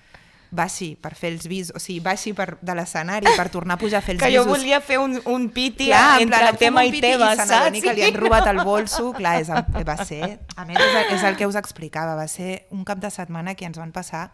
[0.55, 3.99] baixi per fer els visos, o sigui, baixi per, de l'escenari per tornar a pujar
[3.99, 4.57] a fer els que jo visos.
[4.57, 7.81] volia fer un, un piti Clar, en entre plan, em tema i teva, i saps?
[7.83, 10.39] que li han robat el bolso, clar, és, el- va ser...
[10.55, 13.55] A més, és el, és el que us explicava, va ser un cap de setmana
[13.55, 14.29] que ens van passar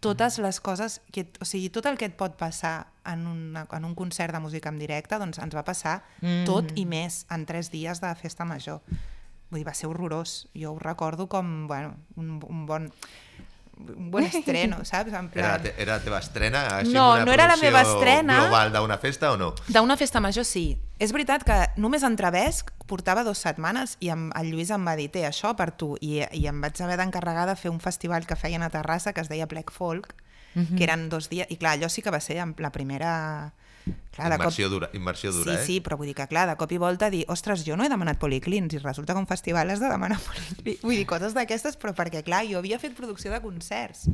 [0.00, 3.84] totes les coses, que, o sigui, tot el que et pot passar en, una, en
[3.84, 6.44] un concert de música en directe, doncs ens va passar mm.
[6.48, 8.80] tot i més en tres dies de festa major.
[9.48, 10.48] Vull dir, va ser horrorós.
[10.56, 12.90] Jo ho recordo com, bueno, un, un bon
[13.96, 15.12] un bon estreno, saps?
[15.12, 15.50] En Era, plan...
[15.50, 16.62] la te, era la teva estrena?
[16.78, 18.40] Així, No, una no era la meva estrena.
[18.42, 19.54] global d'una festa o no?
[19.68, 20.78] D'una festa major sí.
[20.98, 24.96] És veritat que només entre Vesc portava dues setmanes i em, el Lluís em va
[24.96, 25.96] dir, té, això per tu.
[26.00, 29.20] I, I em vaig haver d'encarregar de fer un festival que feien a Terrassa que
[29.20, 30.14] es deia Black Folk,
[30.54, 30.76] mm -hmm.
[30.76, 31.46] que eren dos dies...
[31.50, 33.52] I clar, allò sí que va ser la primera...
[34.14, 34.46] Clar, de cop...
[34.46, 35.66] Immersió dura, immersió dura sí, eh?
[35.66, 37.92] sí, però vull dir que, clar, de cop i volta dir, ostres, jo no he
[37.92, 40.82] demanat policlins i resulta que un festival has de demanar policlins.
[40.82, 44.08] Vull dir, coses d'aquestes, però perquè, clar, jo havia fet producció de concerts,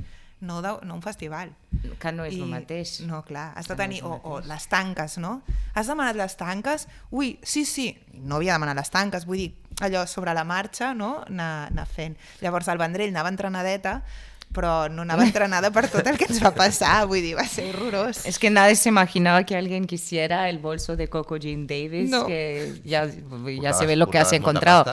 [0.44, 1.54] no, de, no un festival.
[2.00, 4.00] que no és el mateix No, clar, has de no tenir...
[4.02, 5.40] el o, o les tanques, no?
[5.74, 6.88] Has demanat les tanques?
[7.10, 7.90] Ui, sí, sí.
[8.14, 11.24] No havia demanat les tanques, vull dir, allò sobre la marxa, no?
[11.26, 12.16] Anar, anar fent.
[12.42, 14.02] Llavors el Vendrell anava entrenadeta,
[14.54, 17.66] però no anava entrenada per tot el que ens va passar, vull dir, va ser
[17.74, 18.22] horrorós.
[18.24, 22.24] Es que nadie se imaginaba que alguien quisiera el bolso de Coco Jean Davis, No.
[22.26, 24.92] que ya, ya Portaves- se ve lo que has encontrado.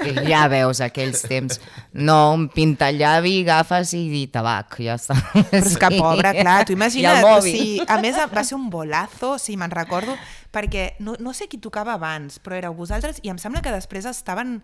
[0.00, 1.60] Que ja veus aquells temps.
[1.92, 5.16] No, un pintallavi, gafes i, i tabac, ja està.
[5.34, 7.18] Però és que, pobra, clar, t'ho I imagines?
[7.18, 10.14] el O sigui, a més, va ser un bolazo, sí, me'n recordo,
[10.54, 14.06] perquè no, no sé qui tocava abans, però éreu vosaltres, i em sembla que després
[14.06, 14.62] estaven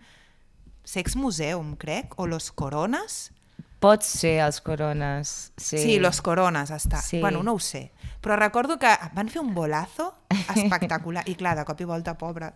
[0.87, 3.33] Sex Museum, crec, o Los Coronas,
[3.81, 5.53] Pot ser els corones.
[5.57, 7.01] Sí, Sí, Los Coronas està.
[7.03, 7.21] Sí.
[7.21, 7.91] Bueno, no ho sé.
[8.25, 10.15] Però recordo que van fer un bolazo
[10.55, 11.27] espectacular.
[11.29, 12.49] I clar, de cop i volta, pobra,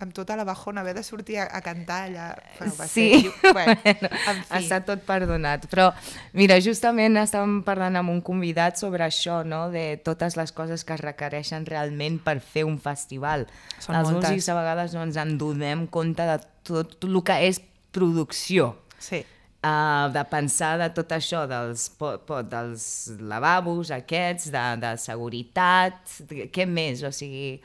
[0.00, 2.26] amb tota la bajona, haver de sortir a, a cantar allà...
[2.58, 3.52] Bueno, va Sí, ser...
[3.52, 4.56] Bueno, bueno, en fi.
[4.62, 5.66] està tot perdonat.
[5.70, 5.90] Però,
[6.32, 10.94] mira, justament estàvem parlant amb un convidat sobre això, no?, de totes les coses que
[10.96, 13.46] es requereixen realment per fer un festival.
[13.78, 14.30] Són Els moltes.
[14.32, 17.60] músics a vegades no ens en donem compte de tot el que és
[17.92, 18.72] producció.
[18.98, 19.24] Sí.
[19.66, 22.84] Uh, de pensar de tot això, dels, po, po, dels
[23.18, 25.96] lavabos aquests, de, de seguretat,
[26.30, 27.02] de- què més?
[27.02, 27.56] O sigui,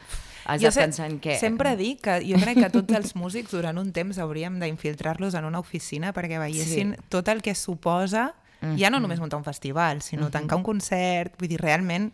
[0.49, 1.35] has de se- pensar en què...
[1.37, 5.45] Sempre dic que jo crec que tots els músics durant un temps hauríem d'infiltrar-los en
[5.45, 7.03] una oficina perquè veiessin Sí.
[7.13, 8.31] tot el que suposa,
[8.77, 12.11] ja no només muntar un festival, sinó tancar un concert, vull dir, realment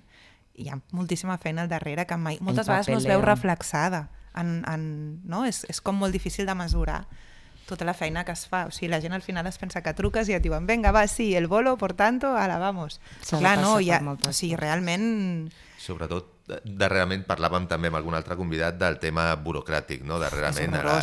[0.58, 4.10] hi ha moltíssima feina al darrere que mai, moltes vegades no es veu reflexada.
[4.38, 5.46] En, en, no?
[5.46, 7.06] és, és com molt difícil de mesurar
[7.68, 8.66] tota la feina que es fa.
[8.66, 11.06] O sigui, la gent al final es pensa que truques i et diuen venga, va,
[11.12, 13.02] sí, el bolo, por tanto, ala, vamos.
[13.30, 13.78] De Clar, no,
[14.08, 15.52] moltes o sigui, realment...
[15.78, 20.18] Sobretot, darrerament parlàvem també amb algun altre convidat del tema burocràtic, no?
[20.20, 20.96] Darrerament, ara,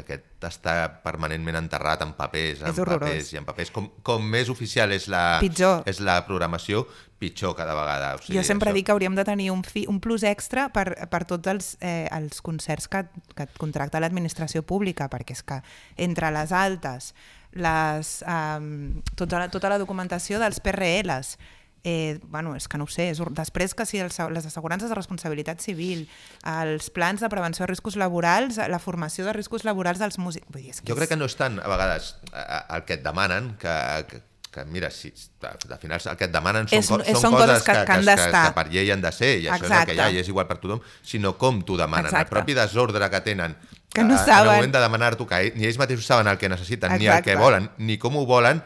[0.00, 3.70] aquest està permanentment enterrat en papers, en papers i en papers.
[3.74, 5.86] Com, com més oficial és la, Pitjor.
[5.86, 6.84] és la programació,
[7.22, 8.10] pitjor cada vegada.
[8.18, 8.80] O sigui, jo sempre això...
[8.80, 12.08] dic que hauríem de tenir un, fi, un plus extra per, per tots els, eh,
[12.10, 13.04] els concerts que,
[13.38, 15.62] que et contracta l'administració pública, perquè és que
[16.02, 17.12] entre les altes,
[17.54, 21.36] les, um, tota, la, tota la documentació dels PRLs,
[21.84, 24.96] eh, bueno, és que no ho sé, és, després que si els, les assegurances de
[24.96, 26.04] responsabilitat civil,
[26.46, 30.46] els plans de prevenció de riscos laborals, la formació de riscos laborals dels músics...
[30.54, 32.98] Vull dir, és que Jo és- crec que no és tant, a vegades, el que
[33.00, 33.74] et demanen, que,
[34.10, 34.22] que,
[34.52, 35.12] que mira, si,
[35.42, 37.92] al final el que et demanen són, És- co són, són coses que- que, que
[37.92, 40.08] han que, que per llei han de ser, i això és el que hi ha,
[40.10, 40.12] Exacte.
[40.14, 42.06] i és igual per tothom, sinó com t'ho demanen.
[42.10, 42.28] Exacte.
[42.28, 43.56] El propi desordre que tenen
[43.92, 44.48] Que no a- En saben.
[44.50, 47.30] el moment de demanar-t'ho, que ni ells mateixos saben el que necessiten, ni el Exacte.
[47.32, 48.62] que volen, ni com ho volen,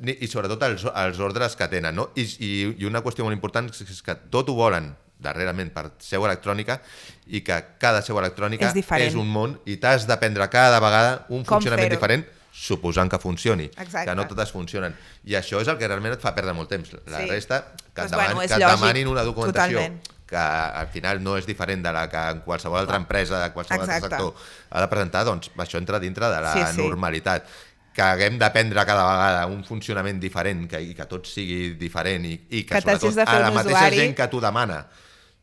[0.00, 1.94] ni, i sobretot els, els ordres que tenen.
[1.94, 2.10] No?
[2.14, 6.24] I, i, I una qüestió molt important és, que tot ho volen darrerament per seu
[6.26, 6.80] electrònica
[7.28, 9.08] i que cada seu electrònica És diferent.
[9.08, 13.64] és un món i t'has d'aprendre cada vegada un Com funcionament diferent suposant que funcioni,
[13.64, 14.10] Exacte.
[14.10, 14.94] que no totes funcionen.
[15.24, 16.92] I això és el que realment et fa perdre molt temps.
[17.06, 17.30] La Sí.
[17.30, 17.62] resta,
[17.94, 20.02] que, Doncs, et, deman, bueno, que et lògic, demanin una documentació totalment.
[20.26, 23.82] que al final no és diferent de la que en qualsevol altra empresa, de qualsevol
[23.82, 24.16] altre Exacte.
[24.16, 24.34] sector
[24.70, 26.80] ha de presentar, doncs això entra dintre de la Sí, sí.
[26.82, 27.44] normalitat.
[27.92, 32.32] Que haguem d'aprendre cada vegada un funcionament diferent que, i que tot sigui diferent i,
[32.50, 33.96] i que, Que sobretot a la mateixa usuari.
[33.96, 34.86] gent que t'ho demana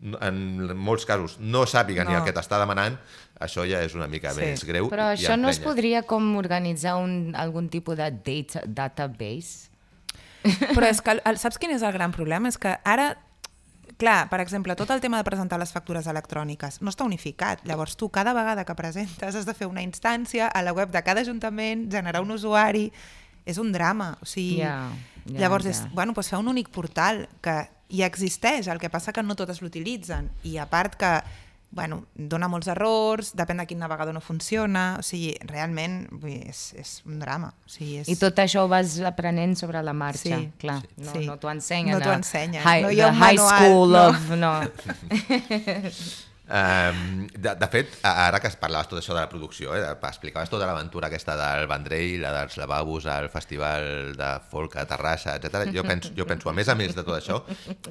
[0.02, 2.20] en molts casos no sàpiga ni No.
[2.20, 2.96] el que t'està demanant,
[3.40, 4.40] això ja és una mica Sí.
[4.42, 4.90] més greu.
[4.90, 5.64] Però i això no es emprenya.
[5.66, 9.68] podria com organitzar un, algun tipus de data, database?
[10.44, 12.48] Però és que, el, el, saps quin és el gran problema?
[12.48, 13.18] És que ara,
[14.00, 17.60] clar, per exemple, tot el tema de presentar les factures electròniques no està unificat.
[17.68, 21.04] Llavors tu cada vegada que presentes has de fer una instància a la web de
[21.04, 22.92] cada ajuntament, generar un usuari...
[23.50, 24.12] És un drama.
[24.22, 24.92] O sigui, Ja,
[25.26, 25.72] ja, llavors, ja.
[25.72, 29.36] És, bueno, doncs fer un únic portal que ja existeix, el que passa que no
[29.36, 30.30] totes l'utilitzen.
[30.44, 31.14] I a part que
[31.72, 36.50] bueno, dona molts errors, depèn de quin navegador no funciona, o sigui, realment vull dir,
[36.50, 37.52] és, és un drama.
[37.68, 38.10] O sigui, és...
[38.10, 40.80] I tot això ho vas aprenent sobre la marxa, Sí, clar.
[40.98, 41.28] No, sí.
[41.30, 41.94] no t'ho ensenyen.
[41.94, 42.64] No t'ho ensenyen.
[42.66, 44.08] High, No hi ha high manual, school no.
[44.10, 44.18] of...
[44.42, 44.54] No.
[46.50, 50.50] Um, de, de fet, ara que es parlaves tot això de la producció, eh, explicaves
[50.50, 55.70] tota l'aventura aquesta del Vendrell, la dels lavabos al festival de folk a Terrassa, etc.
[55.76, 57.44] Jo penso, jo penso, a més a més de tot això,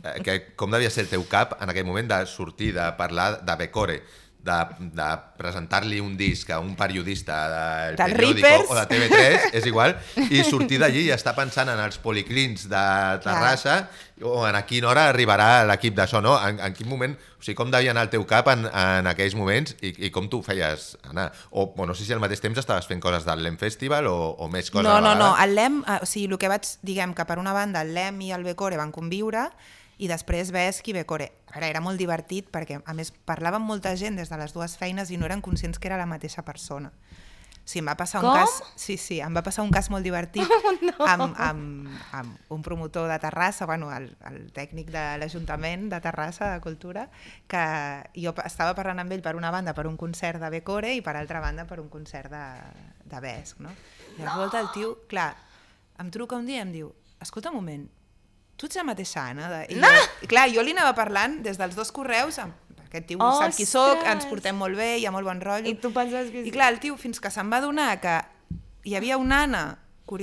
[0.02, 3.44] eh, que com devia ser el teu cap en aquell moment de sortir, de parlar
[3.46, 4.02] de Becore,
[4.48, 5.08] de, de
[5.38, 8.72] presentar-li un disc a un periodista del Del periòdico Rippers.
[8.72, 9.94] o de TV3, és igual,
[10.32, 12.84] i sortir d'allí i estar pensant en els policlins de
[13.24, 13.82] Terrassa
[14.24, 16.34] o en a quina hora arribarà l'equip de so, no?
[16.42, 19.36] En, en quin moment, o sigui, com devia anar el teu cap en, en aquells
[19.38, 21.28] moments i, i com tu feies anar?
[21.50, 24.16] O, o no sé si al mateix temps estaves fent coses del LEM Festival o,
[24.34, 25.34] o més coses No, no, no.
[25.38, 28.24] El LEM, eh, o sigui, el que vaig, diguem que per una banda el LEM
[28.26, 29.48] i el Becore van conviure
[29.98, 31.30] i després ves qui Becore.
[31.50, 34.54] A veure, era molt divertit perquè, a més, parlava amb molta gent des de les
[34.54, 36.92] dues feines i no eren conscients que era la mateixa persona.
[37.68, 38.38] Sí, em va passar un Com?
[38.38, 38.62] cas...
[38.80, 40.94] Sí, sí, em va passar un cas molt divertit oh, no.
[41.04, 46.54] amb, amb, amb un promotor de Terrassa, bueno, el, el tècnic de l'Ajuntament de Terrassa,
[46.54, 47.10] de Cultura,
[47.44, 47.60] que
[48.16, 51.18] jo estava parlant amb ell per una banda per un concert de Becore i per
[51.20, 52.46] altra banda per un concert de,
[53.04, 53.74] de Vesc, no?
[54.16, 55.34] I de volta el tio, clar,
[56.00, 57.84] em truca un dia i em diu, escolta un moment,
[58.58, 59.48] tu ets la mateixa Anna?
[59.52, 59.60] De...
[59.72, 62.56] I, jo, I clar, jo li anava parlant des dels dos correus, amb,
[62.88, 64.30] aquest tio sap qui sóc, ens Ostres!
[64.32, 65.70] portem molt bé, hi ha molt bon rotllo.
[65.70, 66.46] I tu pensaves que...
[66.48, 68.16] I clar, el tio, fins que se'n va adonar que
[68.88, 69.66] hi havia una Anna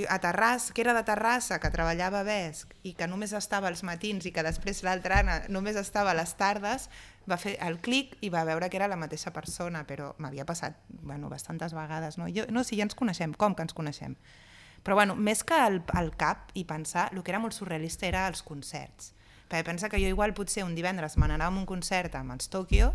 [0.09, 3.83] a Terrassa, que era de Terrassa, que treballava a Vesc i que només estava als
[3.85, 6.89] matins i que després l'altra Anna només estava a les tardes,
[7.29, 10.79] va fer el clic i va veure que era la mateixa persona, però m'havia passat
[10.89, 12.17] bueno, bastantes vegades.
[12.17, 12.25] No?
[12.33, 14.17] Jo, no, si ja ens coneixem, com que ens coneixem?
[14.85, 18.27] Però bueno, més que el, el cap i pensar, el que era molt surrealista era
[18.29, 19.15] els concerts.
[19.49, 22.51] Perquè pensa que jo igual potser un divendres me n'anava a un concert amb els
[22.53, 22.91] Tokyo,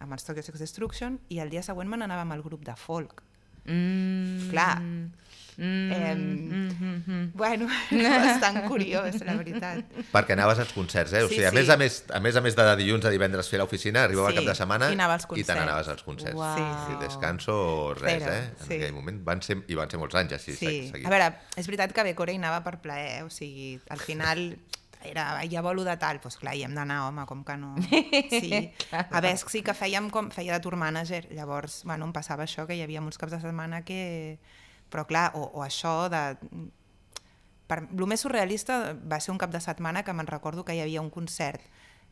[0.00, 2.76] amb els Tokyo Sex Destruction, i el dia següent me n'anava amb el grup de
[2.80, 3.20] folk.
[3.64, 4.80] Mm, Clar.
[4.80, 5.10] Mm,
[5.56, 7.30] Em, mm, mm, mm.
[7.34, 9.84] Bueno, bastant curiós, la veritat.
[10.10, 11.22] Perquè anaves als concerts, eh?
[11.22, 11.54] O Sí, sigui, a, sí.
[11.60, 14.34] més a més, a més a més de dilluns a divendres fer l'oficina, arribava Sí,
[14.34, 14.94] el cap de setmana i
[15.40, 16.34] i te n'anaves als concerts.
[16.34, 16.56] Uau.
[16.58, 18.50] Sí, I descanso, res, Zero, eh?
[18.58, 18.74] En sí.
[18.80, 21.06] aquell moment van ser, i van ser molts anys així, Sí, seguit.
[21.06, 24.56] a veure, és veritat que Becore hi anava per plaer, o sigui, al final
[25.04, 27.74] era, ja volo de tal, doncs clar, hi hem d'anar, home, com que no...
[28.34, 28.70] Sí.
[28.90, 32.66] A Vesc sí que fèiem com feia de tour manager, llavors, bueno, em passava això,
[32.66, 34.38] que hi havia molts caps de setmana que...
[34.92, 36.22] Però clar, o, o això de...
[37.68, 40.82] Per, el més surrealista va ser un cap de setmana que me'n recordo que hi
[40.84, 41.62] havia un concert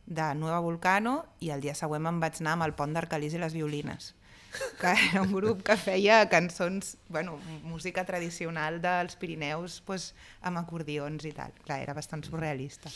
[0.05, 3.41] de Nueva Volcano i el dia següent me'n vaig anar amb el pont d'Arcalís i
[3.41, 4.13] les violines
[4.79, 10.11] que era un grup que feia cançons, bueno, música tradicional dels Pirineus pues,
[10.41, 11.51] amb acordions i tal.
[11.65, 12.89] Clar, era bastant surrealista.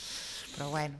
[0.55, 0.97] Però bueno,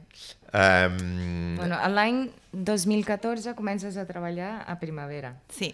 [0.48, 5.36] Um, Bueno, l'any 2014 comences a treballar a Primavera.
[5.52, 5.74] sí.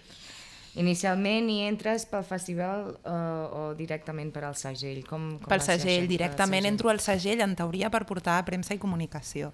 [0.74, 5.04] inicialment hi entres pel festival uh, o directament per al segell?
[5.06, 6.72] Com, com Pel segell, directament segell?
[6.72, 9.52] entro al segell en teoria per portar a premsa i comunicació.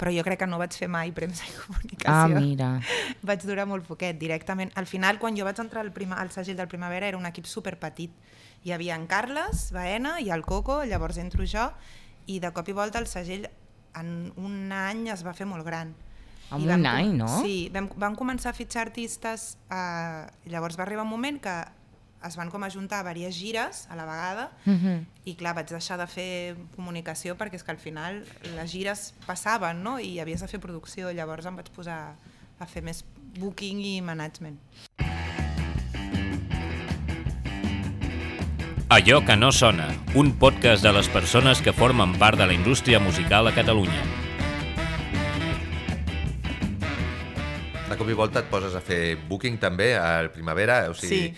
[0.00, 2.14] Però jo crec que no vaig fer mai premsa i comunicació.
[2.14, 2.70] Ah, mira.
[3.30, 4.72] vaig durar molt poquet, directament.
[4.80, 7.48] Al final, quan jo vaig entrar al, prima, al segell del Primavera, era un equip
[7.50, 8.14] superpetit.
[8.64, 11.70] Hi havia en Carles, Baena i el Coco, llavors entro jo,
[12.32, 13.48] i de cop i volta el segell
[13.98, 15.92] en un any es va fer molt gran.
[16.50, 17.28] En un any, no?
[17.44, 21.54] Sí, vam, vam començar a fitxar artistes, eh, llavors va arribar un moment que
[22.26, 25.06] es van com ajuntar diverses gires a la vegada Mhm.
[25.24, 28.24] i clar, vaig deixar de fer comunicació perquè és que al final
[28.56, 29.98] les gires passaven no?
[29.98, 32.14] i havies de fer producció, llavors em vaig posar
[32.58, 33.04] a fer més
[33.38, 34.58] booking i management.
[38.90, 42.98] Allò que no sona, un podcast de les persones que formen part de la indústria
[42.98, 44.02] musical a Catalunya.
[47.88, 51.34] De cop i volta et poses a fer booking també al Primavera, o sigui, Sí.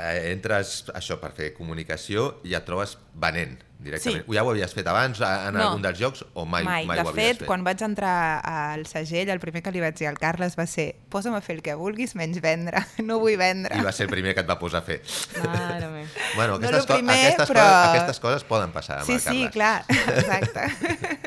[0.00, 4.24] Eh, entres això per fer comunicació i et trobes venent directament.
[4.26, 4.34] Sí.
[4.36, 5.62] Ja ho havies fet abans a- en No.
[5.70, 6.98] algun dels jocs o mai, mai, mai.
[6.98, 7.46] ho De havies fet, fet?
[7.48, 10.96] quan vaig entrar al segell, el primer que li vaig dir al Carles va ser
[11.08, 12.76] posa'm a fer el que vulguis menys vendre,
[13.08, 13.78] no vull vendre.
[13.78, 15.00] I va ser el primer que et va posar a fer.
[15.46, 16.08] Mare meva.
[16.36, 19.20] Bueno, No aquestes, el primer, aquestes, però- coses, aquestes coses poden passar amb Sí, el
[19.20, 19.50] sí, Carles.
[19.50, 19.84] clar,
[20.18, 21.18] exacte.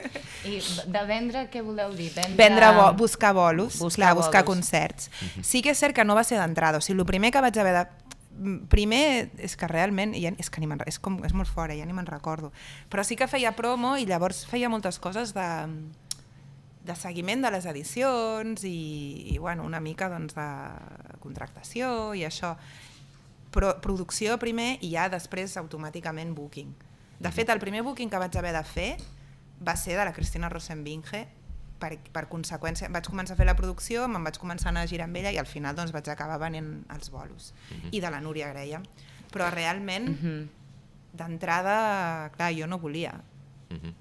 [0.44, 0.60] I
[0.92, 2.10] de vendre, què voleu dir?
[2.14, 4.56] Vendre, Vendre, bo, buscar bolos, Buscar buscar, clar, buscar bolos.
[4.58, 5.10] concerts.
[5.42, 7.58] Sí que és cert que no va ser d'entrada, o sigui, el primer que vaig
[7.58, 7.84] haver de...
[8.70, 11.94] Primer, és que realment, ja, és que ni és, com, és molt fora, ja ni
[11.94, 12.52] me'n recordo,
[12.90, 15.50] però sí que feia promo i llavors feia moltes coses de,
[16.84, 20.48] de seguiment de les edicions i, i bueno, una mica doncs, de
[21.24, 22.56] contractació i això.
[23.54, 26.74] Però producció primer i ja després automàticament booking.
[27.22, 28.90] De fet, el primer booking que vaig haver de fer
[29.64, 31.28] va ser de la Cristina Rosenbinge
[31.84, 32.88] per, per conseqüència.
[32.94, 35.34] Vaig començar a fer la producció, me'n vaig començar a anar a girar amb ella
[35.36, 37.52] i al final doncs, vaig acabar venent els bolos.
[37.92, 38.80] I de la Núria Greia.
[39.34, 40.44] Però realment, Mhm.
[41.14, 43.14] d'entrada, clar, jo no volia.
[43.70, 43.94] Mhm.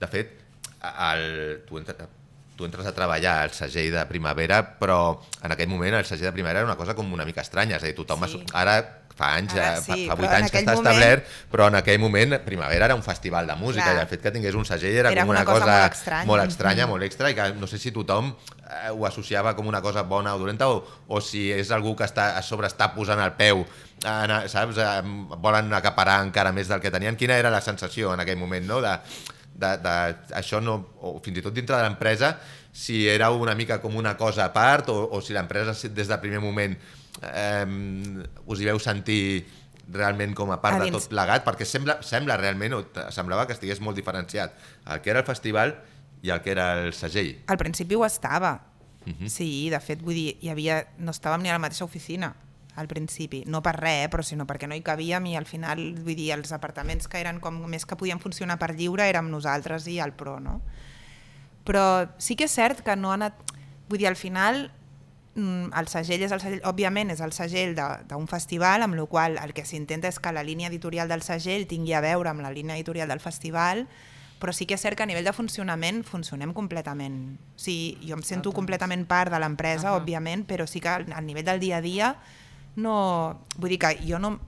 [0.00, 0.34] De fet,
[0.82, 2.08] el, tu, entra,
[2.56, 6.32] tu entres a treballar al segell de primavera, però en aquell moment el segell de
[6.36, 8.24] primavera era una cosa com una mica estranya, és a dir, tothom...
[8.28, 8.38] Sí.
[8.38, 8.44] Sí.
[8.54, 10.88] Ara fa anys, Ara Ara, sí, fa, fa però 8 en anys que està moment-
[10.96, 13.98] establert, però en aquell moment Primavera era un festival de música Clar.
[13.98, 15.92] i el fet que tingués un segell era, Era com una, una cosa cosa, molt
[16.00, 16.26] estranya.
[16.32, 19.82] molt estranya, molt extra, i que no sé si tothom eh, ho associava com una
[19.84, 23.20] cosa bona o dolenta o, o si és algú que està, a sobre està posant
[23.20, 23.62] el peu
[24.06, 24.78] en, saps?
[24.80, 25.02] Eh,
[25.36, 27.16] volen acaparar encara més del que tenien.
[27.20, 28.80] Quina era la sensació en aquell moment, no?
[28.80, 28.94] De,
[29.60, 29.94] de, de,
[30.38, 32.38] això no, o fins i tot dintre de l'empresa,
[32.72, 36.20] si era una mica com una cosa a part o, o si l'empresa des del
[36.22, 36.78] primer moment
[37.22, 39.46] eh, us hi veu sentir
[39.90, 43.56] realment com a part A de tot plegat, perquè sembla, sembla realment, o semblava que
[43.56, 44.54] estigués molt diferenciat
[44.86, 45.74] el que era el festival
[46.22, 47.40] i el que era el segell.
[47.50, 48.60] Al principi ho estava.
[49.04, 49.10] Mhm.
[49.10, 49.28] Uh -huh.
[49.28, 52.34] Sí, de fet, vull dir, hi havia, no estàvem ni a la mateixa oficina
[52.76, 55.94] al principi, no per res, eh, però sinó perquè no hi cabíem i al final,
[56.00, 59.86] vull dir, els apartaments que eren com més que podien funcionar per lliure érem nosaltres
[59.86, 60.60] i el Pro, no?
[61.64, 63.34] Però sí que és cert que no ha anat...
[63.88, 64.70] Vull dir, al final
[65.76, 69.54] el segell és el segell, òbviament és el segell d'un festival, amb la qual el
[69.56, 72.76] que s'intenta és que la línia editorial del segell tingui a veure amb la línia
[72.78, 73.86] editorial del festival,
[74.40, 77.36] però sí que és cert que a nivell de funcionament funcionem completament.
[77.60, 80.00] Sí, jo em sento completament part de l'empresa, Ahà.
[80.00, 82.14] òbviament, però sí que al nivell del dia a dia
[82.76, 83.44] no...
[83.56, 84.38] Vull dir que jo no...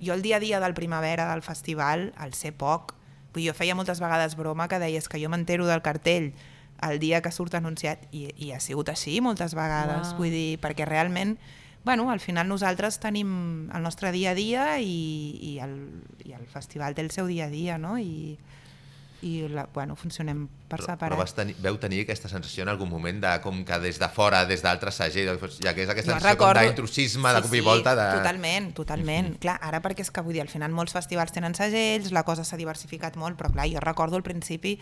[0.00, 2.96] Jo el dia a dia del primavera del festival el sé poc.
[3.34, 6.32] Vull dir, jo feia moltes vegades broma que deies que jo m'entero del cartell
[6.90, 10.12] el dia que surt anunciat i, i ha sigut així moltes vegades.
[10.12, 10.24] Uau.
[10.24, 11.36] Vull dir, perquè realment
[11.84, 15.74] bueno, al final nosaltres tenim el nostre dia a dia i, i, el,
[16.24, 17.98] i el festival té el seu dia a dia, no?
[18.00, 18.38] I,
[19.24, 21.12] i la, bueno, funcionem per Però, separat.
[21.12, 24.08] però vas tenir, veu tenir aquesta sensació en algun moment de com que des de
[24.12, 27.62] fora, des d'altres segells, ja que és aquesta Jo sensació recordo- d'intrusisme, de cop i
[27.64, 27.94] volta.
[28.00, 28.08] De...
[28.18, 29.28] Totalment, totalment.
[29.28, 29.40] Mm -hmm.
[29.44, 32.44] Clar, ara perquè és que vull dir, al final molts festivals tenen segells, la cosa
[32.44, 34.78] s'ha diversificat molt, però clar, jo recordo al principi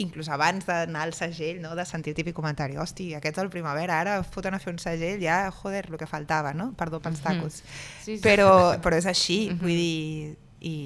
[0.00, 1.74] inclús abans d'anar al segell, no?
[1.76, 5.20] de sentir el típic comentari, hosti, aquests del primavera, ara foten a fer un segell,
[5.20, 6.70] ja, joder, el que faltava, no?
[6.78, 7.60] Perdó pels tacos.
[8.00, 8.22] Sí, sí.
[8.24, 10.76] Però, però és així, vull dir, i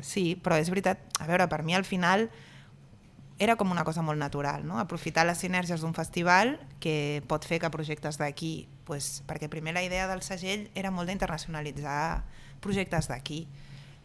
[0.00, 2.28] sí, però és veritat, a veure, per mi al final
[3.40, 4.78] era com una cosa molt natural, no?
[4.78, 9.84] aprofitar les sinergies d'un festival que pot fer que projectes d'aquí, pues, perquè primer la
[9.84, 12.24] idea del segell era molt d'internacionalitzar
[12.60, 13.46] projectes d'aquí.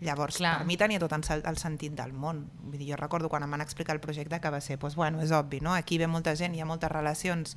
[0.02, 0.58] Llavors, Clar.
[0.60, 2.42] Per mi tenia tot el sentit del món.
[2.66, 5.22] Vull dir, jo recordo quan em van explicar el projecte que va ser, doncs, bueno,
[5.24, 5.72] és obvi, no?
[5.74, 7.56] aquí ve molta gent, hi ha moltes relacions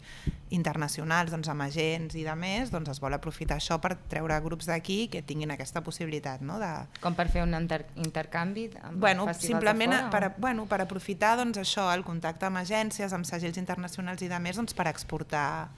[0.55, 4.69] internacionals doncs, amb agents i de més, doncs es vol aprofitar això per treure grups
[4.71, 6.61] d'aquí que tinguin aquesta possibilitat no?
[6.63, 6.71] de,
[7.03, 10.11] Com per fer un inter intercanvi amb bueno, simplement fora?
[10.15, 14.31] per, o- bueno, per aprofitar doncs, això, el contacte amb agències, amb segells internacionals i
[14.31, 15.69] de més, doncs, per exportar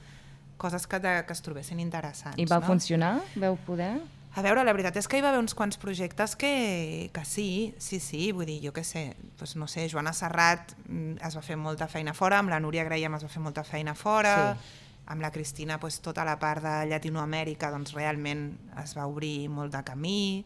[0.60, 2.36] coses que, de, que es trobessin interessants.
[2.36, 2.66] I va no?
[2.68, 3.14] funcionar?
[3.34, 3.94] Veu poder?
[4.36, 7.74] A veure, la veritat és que hi va haver uns quants projectes que, que sí,
[7.82, 11.42] sí, sí, vull dir, jo què sé, doncs no sé, Joana Serrat mm, es va
[11.42, 14.76] fer molta feina fora, amb la Núria Graham es va fer molta feina fora, Sí.
[15.10, 19.74] amb la Cristina doncs, tota la part de Llatinoamèrica doncs realment es va obrir molt
[19.74, 20.44] de camí,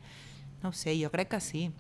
[0.62, 1.70] no ho sé, jo crec que sí.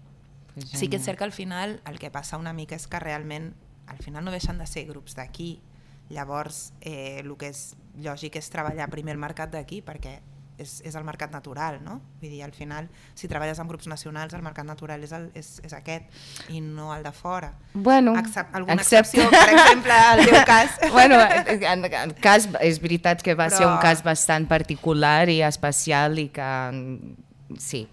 [0.52, 3.00] Pues Sí que és cert que al final el que passa una mica és que
[3.00, 3.54] realment
[3.86, 5.62] al final no deixen de ser grups d'aquí.
[6.10, 10.20] Llavors, eh, el que és lògic és treballar primer el mercat d'aquí perquè
[10.58, 12.00] és, és el mercat natural, no?
[12.20, 15.48] Vull dir, al final, si treballes amb grups nacionals, el mercat natural és, el, és,
[15.66, 17.52] és aquest i no el de fora.
[17.74, 20.78] Bueno, Excep alguna excepte- excepció, per exemple, al teu cas.
[20.92, 25.40] bueno, en, en cas, és veritat que va Però- ser un cas bastant particular i
[25.42, 27.86] especial i que mm, sí,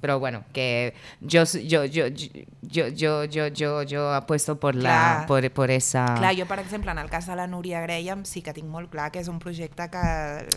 [0.00, 5.26] però bueno, que yo, yo, yo, yo, yo, yo, yo, yo apuesto por, la, Clar.
[5.26, 6.04] por, por esa...
[6.16, 8.90] Clar, jo, per exemple, en el cas de la Núria Graham, sí que tinc molt
[8.92, 10.04] clar que és un projecte que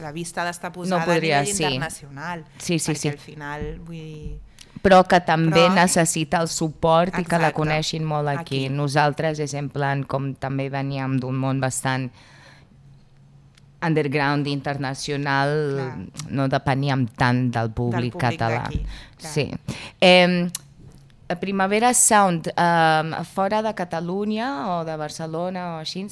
[0.03, 1.63] la vista d'estar posada podria, a nivell sí.
[1.63, 2.45] internacional.
[2.57, 3.13] Sí, sí, perquè sí.
[3.15, 4.39] al final, vull dir...
[4.83, 7.57] però que també Però- necessita el suport i que la Exacte.
[7.57, 8.65] coneixin molt aquí.
[8.65, 8.75] Aquí.
[8.75, 12.09] Nosaltres és en plan, com també veníem d'un món bastant
[13.81, 16.31] underground internacional, Clar.
[16.35, 18.65] no depeníem tant del públic, públic català.
[19.19, 19.33] Clar.
[19.33, 19.51] Sí.
[20.01, 20.49] Eh,
[21.39, 26.07] Primavera Sound, eh, fora de Catalunya o de Barcelona o així,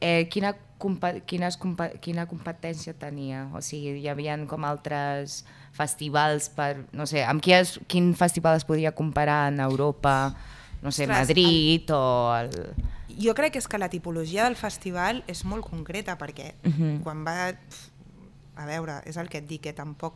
[0.00, 3.48] eh, quina, compa quines compa quina competència tenia?
[3.52, 5.42] O sigui, hi havia com altres
[5.76, 6.86] festivals per...
[6.92, 10.34] No sé, amb qui es, quin festival es podia comparar en Europa?
[10.82, 12.32] No sé, Ostres, Madrid o...
[12.38, 12.54] El...
[13.20, 17.02] Jo crec que és que la tipologia del festival és molt concreta, perquè Mhm.
[17.04, 17.50] quan va...
[18.60, 20.14] A veure, és el que et dic, que tampoc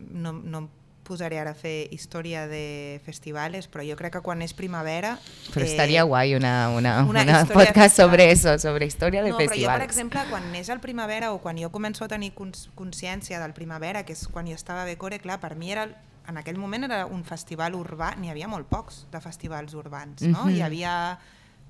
[0.00, 0.68] no, no
[1.06, 5.14] posaré ara a fer història de festivals, però jo crec que quan és primavera...
[5.54, 8.58] Però estaria guai una, una, una una, podcast sobre festivals.
[8.58, 9.78] eso, sobre història de no, però jo, festivals.
[9.80, 13.54] per exemple, quan neix el primavera o quan jo començo a tenir cons consciència del
[13.54, 15.86] primavera, que és quan jo estava a Becore, clar, per mi era,
[16.26, 20.44] en aquell moment era un festival urbà, n'hi havia molt pocs de festivals urbans, no?
[20.44, 20.56] Mhm.
[20.56, 20.94] Hi havia,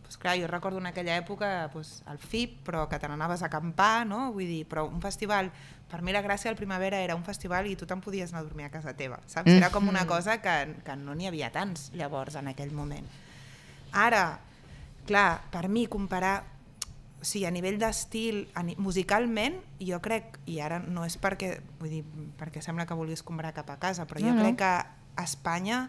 [0.07, 3.46] doncs clar, jo recordo en aquella època doncs, el FIP, però que te n'anaves a
[3.50, 4.30] acampar, no?
[4.32, 5.50] Vull dir, però un festival,
[5.90, 8.46] per mi la gràcia del primavera era un festival i tu te'n podies anar a
[8.46, 9.50] dormir a casa teva, saps?
[9.50, 10.09] Era com una Mhm.
[10.09, 13.07] cosa que, que no n'hi havia tants llavors en aquell moment.
[13.92, 14.38] Ara,
[15.07, 16.44] clar, per mi comparar
[17.20, 18.44] o sigui, a nivell d'estil,
[18.76, 22.04] musicalment, jo crec, i ara no és perquè, vull dir,
[22.38, 24.42] perquè sembla que vulguis comprar cap a casa, però jo No, no.
[24.42, 24.64] crec que
[25.16, 25.88] a Espanya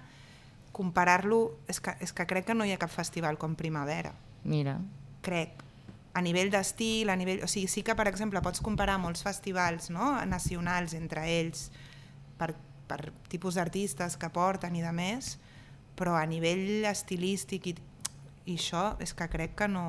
[0.78, 4.14] comparar-lo, és que, és que crec que no hi ha cap festival com Primavera,
[4.44, 4.78] Mira.
[5.26, 5.64] crec.
[6.18, 7.44] A nivell d'estil, a nivell...
[7.46, 10.16] O sigui, sí que, per exemple, pots comparar molts festivals no?
[10.26, 11.68] nacionals entre ells
[12.40, 12.56] per,
[12.90, 15.36] per tipus d'artistes que porten i de més,
[15.98, 17.76] però a nivell estilístic i,
[18.50, 19.88] i això és que crec que no...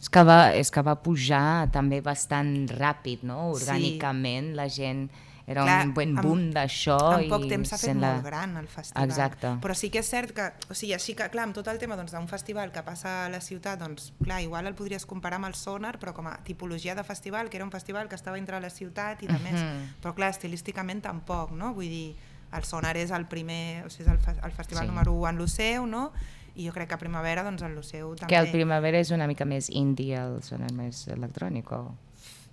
[0.00, 3.50] És que, va, és que va pujar també bastant ràpid, no?
[3.50, 3.60] Sí.
[3.60, 5.10] Orgànicament, la gent...
[5.46, 6.96] Era Clar, un buen en- boom d'això.
[7.22, 9.08] en poc i temps s'ha fet sent molt gran el festival.
[9.08, 9.46] Exacte.
[9.60, 11.96] Però sí que és cert que, o sigui, així que, clar, amb tot el tema
[11.96, 15.46] doncs, d'un festival que passa a la ciutat, doncs, clar, igual el podries comparar amb
[15.46, 18.60] el Sonar, però com a tipologia de festival, que era un festival que estava entre
[18.60, 19.60] la ciutat i de més.
[19.60, 19.94] Mhm.
[20.02, 21.72] Però clar, estilísticament tampoc, no?
[21.74, 22.16] Vull dir,
[22.52, 24.88] el Sonar és el primer, o sigui, és el, fe- el festival Sí.
[24.90, 26.12] número 1 en l'Oceu, no?
[26.56, 28.34] I jo crec que a primavera, doncs, el Liceu també...
[28.34, 31.70] Que el primavera és una mica més indie, el sona més electrònic.
[31.72, 31.94] O...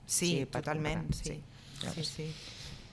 [0.05, 1.43] Sí, Sí, totalment, comparar, sí.
[1.95, 2.35] Sí, sí.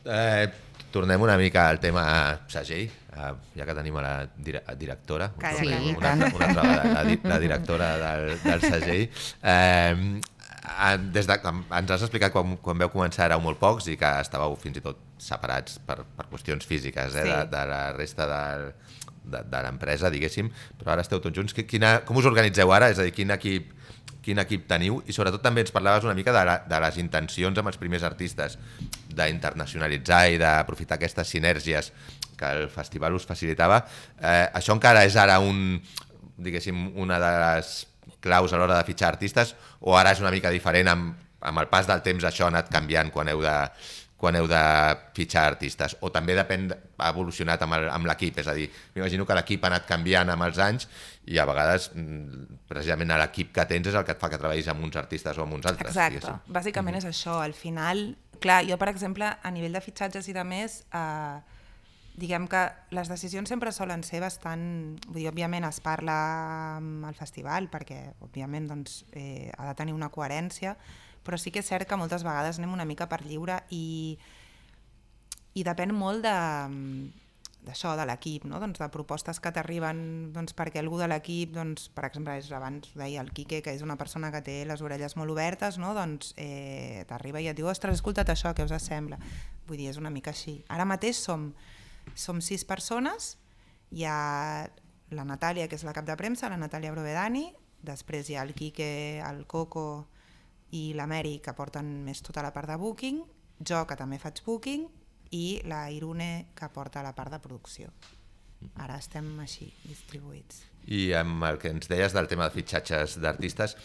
[0.05, 0.51] Eh,
[0.95, 2.05] tornem una mica al tema
[2.47, 2.87] segell,
[3.17, 5.81] eh, ja que tenim a la dire directora, Calla, calla.
[5.97, 9.09] una, altra- una altra vegada, la, di la directora del, del segell.
[9.43, 10.21] Eh,
[11.13, 11.35] des de,
[11.77, 14.83] ens has explicat quan, quan veu començar éreu molt pocs i que estàveu fins i
[14.85, 17.29] tot separats per, per qüestions físiques eh, Sí.
[17.29, 18.71] de, de la resta del,
[19.25, 20.49] de, de l'empresa, diguéssim,
[20.79, 21.53] però ara esteu tots junts.
[21.57, 22.89] Qui- Quina, com us organitzeu ara?
[22.93, 23.73] És a dir, quin equip,
[24.25, 25.01] quin equip teniu?
[25.07, 28.07] I sobretot també ens parlaves una mica de, la, de les intencions amb els primers
[28.07, 28.59] artistes
[29.15, 31.93] d'internacionalitzar i d'aprofitar aquestes sinergies
[32.35, 33.83] que el festival us facilitava.
[34.19, 35.77] Eh, això encara és ara un,
[36.37, 37.75] diguéssim, una de les
[38.25, 39.53] claus a l'hora de fitxar artistes
[39.85, 41.13] o ara és una mica diferent amb,
[41.45, 43.55] amb el pas del temps això ha anat canviant quan heu de,
[44.25, 44.63] quan heu de
[45.13, 49.67] fitxar artistes o també depèn, ha evolucionat amb l'equip, és a dir, m'imagino que l'equip
[49.67, 50.89] ha anat canviant amb els anys
[51.29, 54.71] i a vegades mm, precisament l'equip que tens és el que et fa que treballis
[54.73, 55.93] amb uns artistes o amb uns altres.
[55.93, 56.55] Exacte, diguéssim.
[56.57, 57.37] bàsicament és això.
[57.45, 58.07] Al final,
[58.41, 61.61] clar, jo, per exemple, a nivell de fitxatges i de més, eh,
[62.17, 62.65] diguem que
[62.97, 64.65] les decisions sempre solen ser bastant...
[65.11, 66.17] Vull dir, òbviament es parla
[66.79, 70.79] amb el festival perquè, òbviament, doncs, eh, ha de tenir una coherència,
[71.25, 74.17] però sí que és cert que moltes vegades anem una mica per lliure i,
[75.55, 76.35] i depèn molt de,
[77.65, 78.61] d'això, de l'equip, no?
[78.61, 79.99] doncs de propostes que t'arriben
[80.35, 83.73] doncs, perquè algú de l'equip, doncs, per exemple, és, abans ho deia el Quique, que
[83.73, 85.95] és una persona que té les orelles molt obertes, no?
[85.97, 89.19] doncs eh, t'arriba i et diu, ostres, escolta't això, què us sembla?
[89.69, 90.59] Vull dir, és una mica així.
[90.69, 91.53] Ara mateix som,
[92.15, 93.35] som sis persones,
[93.95, 94.69] hi ha
[95.15, 97.49] la Natàlia, que és la cap de premsa, la Natàlia Brovedani,
[97.85, 100.07] després hi ha el Quique, el Coco
[100.75, 103.23] i la Mary, que porten més tota la part de booking,
[103.63, 104.89] jo, que també faig booking,
[105.35, 107.91] i la Irune, que porta la part de producció.
[108.81, 110.63] Ara estem així, distribuïts.
[110.91, 113.77] I amb el que ens deies del tema de fitxatges d'artistes,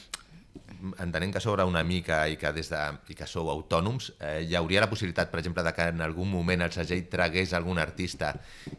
[0.99, 4.55] entenent que sobre una mica i que des de i que sou autònoms, eh, hi
[4.55, 8.33] hauria la possibilitat, per exemple, de que en algun moment el segell tragués algun artista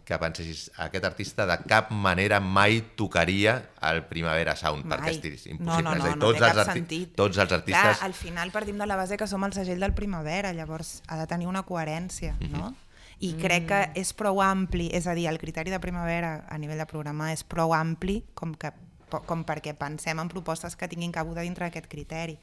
[0.05, 4.99] que pensessis aquest artista de cap manera mai tocaria el Primavera Sound, Mai.
[4.99, 5.64] perquè és impossible.
[5.64, 7.14] No, no, és a dir, no, no tots, té els arti sentit.
[7.16, 7.82] tots els artistes...
[7.99, 11.16] Clar, al final partim de la base que som el segell del Primavera, llavors ha
[11.18, 12.53] de tenir una coherència, Mhm.
[12.53, 12.74] no?
[13.20, 16.78] I crec que és prou ampli, és a dir, el criteri de Primavera a nivell
[16.80, 18.70] de programar és prou ampli com, que,
[19.11, 22.39] com perquè pensem en propostes que tinguin cabuda dintre d'aquest criteri.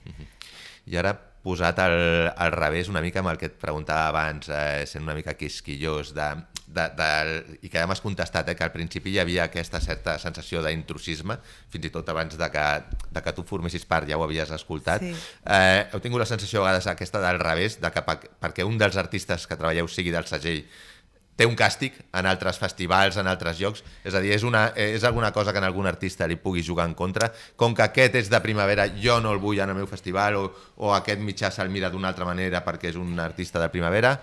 [0.88, 1.15] I ara
[1.47, 1.97] posat al,
[2.36, 6.13] al revés una mica amb el que et preguntava abans, eh, sent una mica quisquillós,
[6.15, 6.28] de,
[6.68, 7.09] de, de,
[7.61, 11.38] i que ja m'has contestat, eh, que al principi hi havia aquesta certa sensació d'intrusisme,
[11.72, 12.65] fins i tot abans de que,
[13.15, 15.05] de que tu formessis part ja ho havies escoltat.
[15.05, 15.13] Sí.
[15.45, 18.99] Eh, heu tingut la sensació a vegades aquesta del revés, de que perquè un dels
[18.99, 20.65] artistes que treballeu sigui del segell
[21.38, 25.05] té un càstig en altres festivals, en altres llocs, és a dir, és, una, és
[25.05, 28.31] alguna cosa que en algun artista li pugui jugar en contra, com que aquest és
[28.33, 30.49] de primavera, jo no el vull en el meu festival, o,
[30.81, 34.17] o aquest mitjà se'l mira d'una altra manera perquè és un artista de primavera,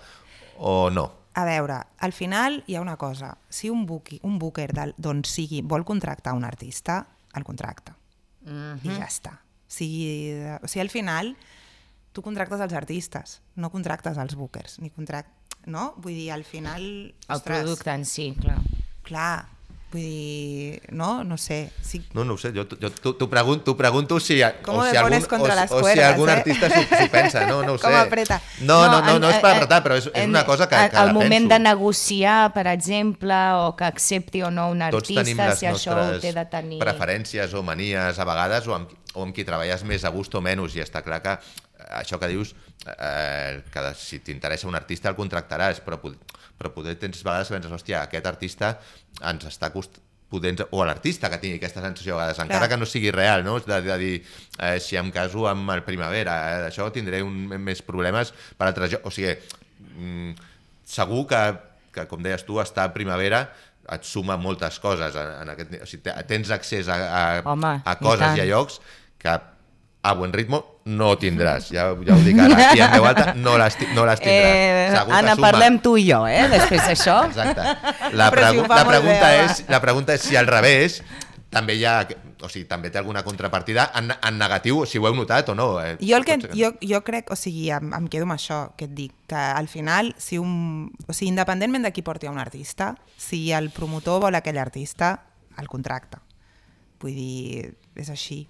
[0.59, 1.07] o no?
[1.35, 3.33] A veure, al final hi ha una cosa.
[3.51, 7.01] Si un, bookie, un booker d'on sigui vol contractar un artista,
[7.35, 7.97] el contracta.
[8.45, 8.79] Mhm.
[8.83, 9.33] I ja està.
[9.35, 11.35] O sigui, o sigui, al final
[12.15, 15.34] tu contractes els artistes, no contractes els bookers, ni contract...
[15.65, 15.93] No?
[15.97, 17.13] Vull dir, al final...
[17.27, 18.59] El producte en si, clar.
[19.05, 19.45] Clar,
[19.91, 21.23] vull dir, no?
[21.23, 21.71] No sé.
[21.81, 25.13] Si, No, no ho sé, jo, jo t'ho pregunto, pregunto si, ¿Cómo o si algun,
[25.13, 26.33] o, o si algun eh?
[26.33, 27.85] artista s'ho s'ho pensa, no, no ho sé.
[27.87, 28.41] Com apreta.
[28.61, 31.09] No, no, no, no, és per apretar, però és, és una cosa que, que Al
[31.13, 31.53] la moment penso.
[31.55, 35.71] de negociar, per exemple, o que accepti o no un Tots tenim artista, les si
[35.71, 36.81] això ho té de tenir...
[36.83, 40.41] preferències o manies a vegades o amb, o amb qui treballes més a gust o
[40.43, 41.39] menys i està clar que
[41.89, 42.55] això que dius
[42.85, 47.55] eh, que de- si t'interessa un artista el contractaràs però, però poder tens vegades que
[47.59, 48.79] penses hòstia, aquest artista
[49.21, 52.69] ens està cost podent, o a l'artista que tingui aquesta sensació a vegades, encara Clar.
[52.73, 53.59] que no sigui real, no?
[53.59, 54.15] de, de dir,
[54.57, 58.97] eh, si em caso amb el Primavera, eh, d'això tindré un, més problemes per altres.
[59.05, 59.35] O sigui,
[59.93, 60.33] mm,
[60.83, 61.41] segur que,
[61.93, 63.43] que, com deies tu, estar a Primavera
[63.93, 65.13] et suma moltes coses.
[65.15, 67.23] En, en aquest, o sigui, te- tens accés a, a,
[67.53, 68.37] Home, a i coses tant.
[68.41, 68.81] i, a llocs
[69.21, 71.71] que a buen ritmo no tindràs.
[71.73, 74.51] Ja, ja ho dic ara, aquí en veu alta no les, no les tindràs.
[74.53, 75.49] Eh, Segur Anna, suma.
[75.49, 77.15] parlem tu i jo, eh, després d'això.
[77.31, 77.63] Exacte.
[78.19, 80.99] La, si pregu fa la, pregunta bé, és, la pregunta és si al revés
[81.49, 81.95] també hi ha,
[82.43, 85.69] o sigui, també té alguna contrapartida en, en negatiu, si ho heu notat o no.
[85.81, 85.95] Eh?
[86.03, 88.93] Jo, el que, jo, jo crec, o sigui, em, em quedo amb això que et
[88.93, 92.93] dic, que al final, si un, o sigui, independentment de qui porti a un artista,
[93.17, 95.15] si el promotor vol aquell artista,
[95.57, 96.21] el contracta.
[97.01, 98.43] Vull dir, és així.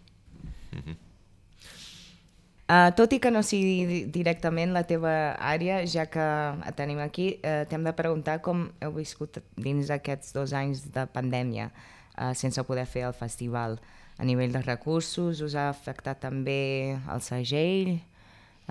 [2.66, 6.24] Uh, tot i que no sigui di- directament la teva àrea, ja que
[6.66, 11.03] et tenim aquí, uh, t'hem de preguntar com heu viscut dins aquests dos anys de
[11.13, 13.78] pandèmia uh, sense poder fer el festival.
[14.18, 17.99] A nivell de recursos, us ha afectat també el segell,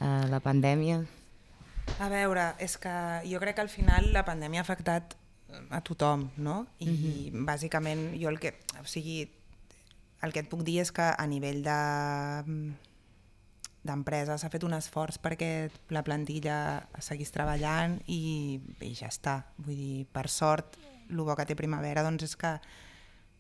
[0.01, 1.05] uh, la pandèmia?
[2.01, 2.95] A veure, és que
[3.29, 5.15] jo crec que al final la pandèmia ha afectat
[5.71, 6.65] a tothom, no?
[6.83, 9.29] I bàsicament jo el que, o sigui,
[10.25, 11.79] el que et puc dir és que a nivell de
[13.85, 16.57] d'empresa s'ha fet un esforç perquè la plantilla
[17.05, 19.43] seguís treballant i, i ja està.
[19.61, 20.79] Vull dir, per sort,
[21.11, 22.55] el bo que té Primavera doncs és que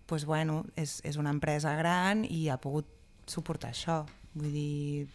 [0.07, 2.84] pues, bueno, és, és una empresa gran i ha pogut
[3.26, 4.03] suportar això.
[4.36, 5.07] Vull dir,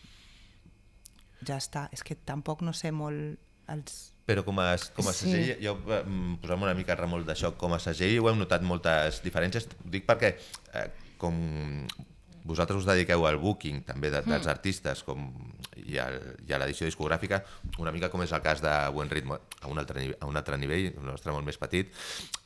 [1.46, 1.88] ja està.
[1.94, 3.38] És que tampoc no sé molt
[3.70, 4.00] els...
[4.30, 5.30] Però com a, com a Sí.
[5.30, 5.76] segell, jo
[6.42, 9.66] posant-me una mica a remolc d'això, com a segell ho hem notat moltes diferències.
[9.86, 10.36] Dic perquè
[10.74, 10.88] eh,
[11.22, 11.38] com
[12.50, 15.30] vosaltres us dediqueu al booking també de, dels artistes com,
[15.78, 17.42] i, al, i a l'edició discogràfica,
[17.82, 20.58] una mica com és el cas de Buen Ritmo, a un altre, a un altre
[20.62, 21.94] nivell, el nostre molt més petit,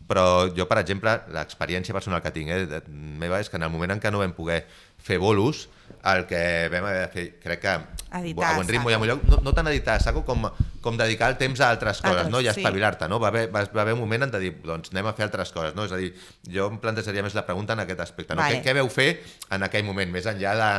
[0.07, 3.95] però jo, per exemple, l'experiència personal que tinc eh, meva és que en el moment
[3.95, 4.63] en què no vam poder
[5.03, 5.67] fer bolos,
[6.03, 7.73] el que vam haver de fer, crec que
[8.13, 8.99] Editar a Buen Ritmo i a.
[9.01, 10.45] Molló, no, no tant editar saco com,
[10.83, 12.41] com dedicar el temps a altres coses, Altres, no?
[12.43, 12.51] i sí.
[12.51, 13.17] espavilar-te, no?
[13.23, 15.53] Va haver, va, va haver un moment en de dir, doncs anem a fer altres
[15.55, 15.87] coses, no?
[15.89, 16.11] És a dir,
[16.55, 18.43] jo em plantejaria més la pregunta en aquest aspecte, no?
[18.43, 18.59] Vale.
[18.59, 19.07] Què, què veu fer
[19.55, 20.69] en aquell moment, més enllà de,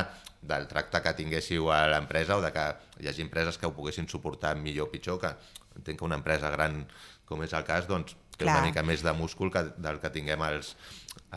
[0.54, 2.68] del tracte que tinguéssiu a l'empresa o de que
[3.02, 5.34] hi hagi empreses que ho poguessin suportar millor o pitjor, que
[5.74, 6.84] entenc que una empresa gran
[7.26, 8.58] com és el cas, doncs té Clar.
[8.58, 10.74] una mica més de múscul que, del que tinguem els,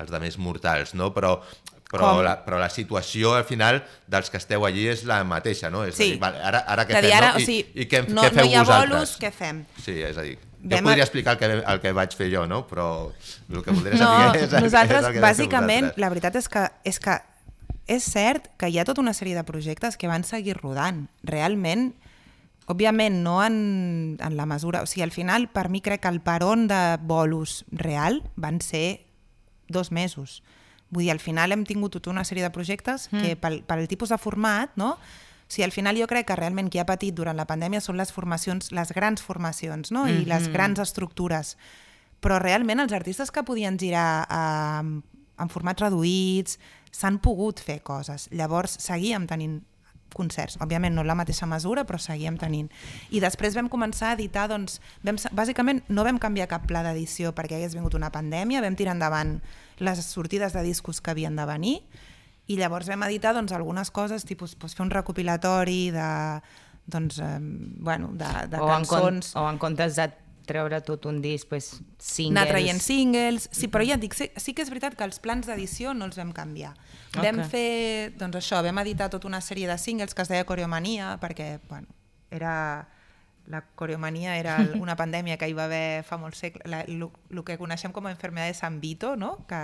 [0.01, 1.11] els de més mortals, no?
[1.15, 1.37] Però,
[1.89, 2.23] però, Com?
[2.25, 5.85] la, però la situació al final dels que esteu allí és la mateixa, no?
[5.87, 6.11] És a Sí.
[6.11, 7.35] dir, vale, ara, ara què a dir, fem, ara, no?
[7.35, 8.91] o I, sigui, i què, no, què feu no hi ha vosaltres?
[8.91, 9.65] bolos, què fem?
[9.83, 12.27] Sí, és a dir, jo Vam a- podria explicar el que, el que vaig fer
[12.33, 12.65] jo, no?
[12.67, 13.11] Però
[13.49, 15.97] el que voldria No, saber és el, nosaltres, és el que bàsicament, vosaltres.
[16.03, 17.21] la veritat és que, és que
[17.87, 21.05] és cert que hi ha tota una sèrie de projectes que van seguir rodant.
[21.23, 21.93] Realment,
[22.67, 24.81] òbviament, no en, en la mesura...
[24.83, 29.05] O sigui, al final, per mi crec que el peron de bolos real van ser
[29.69, 30.43] dos mesos.
[30.89, 33.23] Vull dir, al final hem tingut tota una sèrie de projectes mm.
[33.23, 34.93] que pel, pel tipus de format, no?
[35.47, 37.99] O sigui, al final jo crec que realment qui ha patit durant la pandèmia són
[37.99, 40.07] les formacions, les grans formacions, no?
[40.07, 41.55] I les grans estructures.
[42.23, 46.57] Però realment els artistes que podien girar eh, en formats reduïts
[46.91, 48.27] s'han pogut fer coses.
[48.35, 49.61] Llavors seguíem tenint
[50.17, 50.57] concerts.
[50.63, 52.71] Òbviament no en la mateixa mesura, però seguíem tenint.
[53.13, 57.33] I després vam començar a editar, doncs, vam, bàsicament no vam canviar cap pla d'edició
[57.37, 59.37] perquè hagués vingut una pandèmia, vam tirar endavant
[59.77, 61.79] les sortides de discos que havien de venir
[62.47, 66.11] i llavors vam editar doncs, algunes coses, tipus doncs, fer un recopilatori de,
[66.87, 70.07] doncs, eh, bueno, de, de o, en cançons o en comptes de
[70.47, 71.69] treure tot un disc, pues,
[71.99, 72.33] singles...
[72.33, 75.19] anar traient singles, sí, però ja et dic, sí, sí que és veritat que els
[75.23, 76.73] plans d'edició no els vam canviar.
[77.17, 77.49] Vam Ok.
[77.51, 81.57] fer, doncs això, vam editar tota una sèrie de singles que es deia Coreomania, perquè,
[81.69, 81.87] bueno,
[82.31, 82.87] era...
[83.47, 87.93] La coreomania era una pandèmia que hi va haver fa molts segles, el que coneixem
[87.95, 89.45] com a enfermedad de San Vito, no?
[89.47, 89.61] que,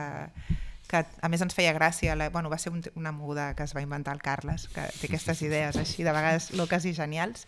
[0.94, 3.74] que a més ens feia gràcia, la, bueno, va ser un, una moguda que es
[3.74, 7.48] va inventar el Carles, que té aquestes idees així, de vegades loques i genials,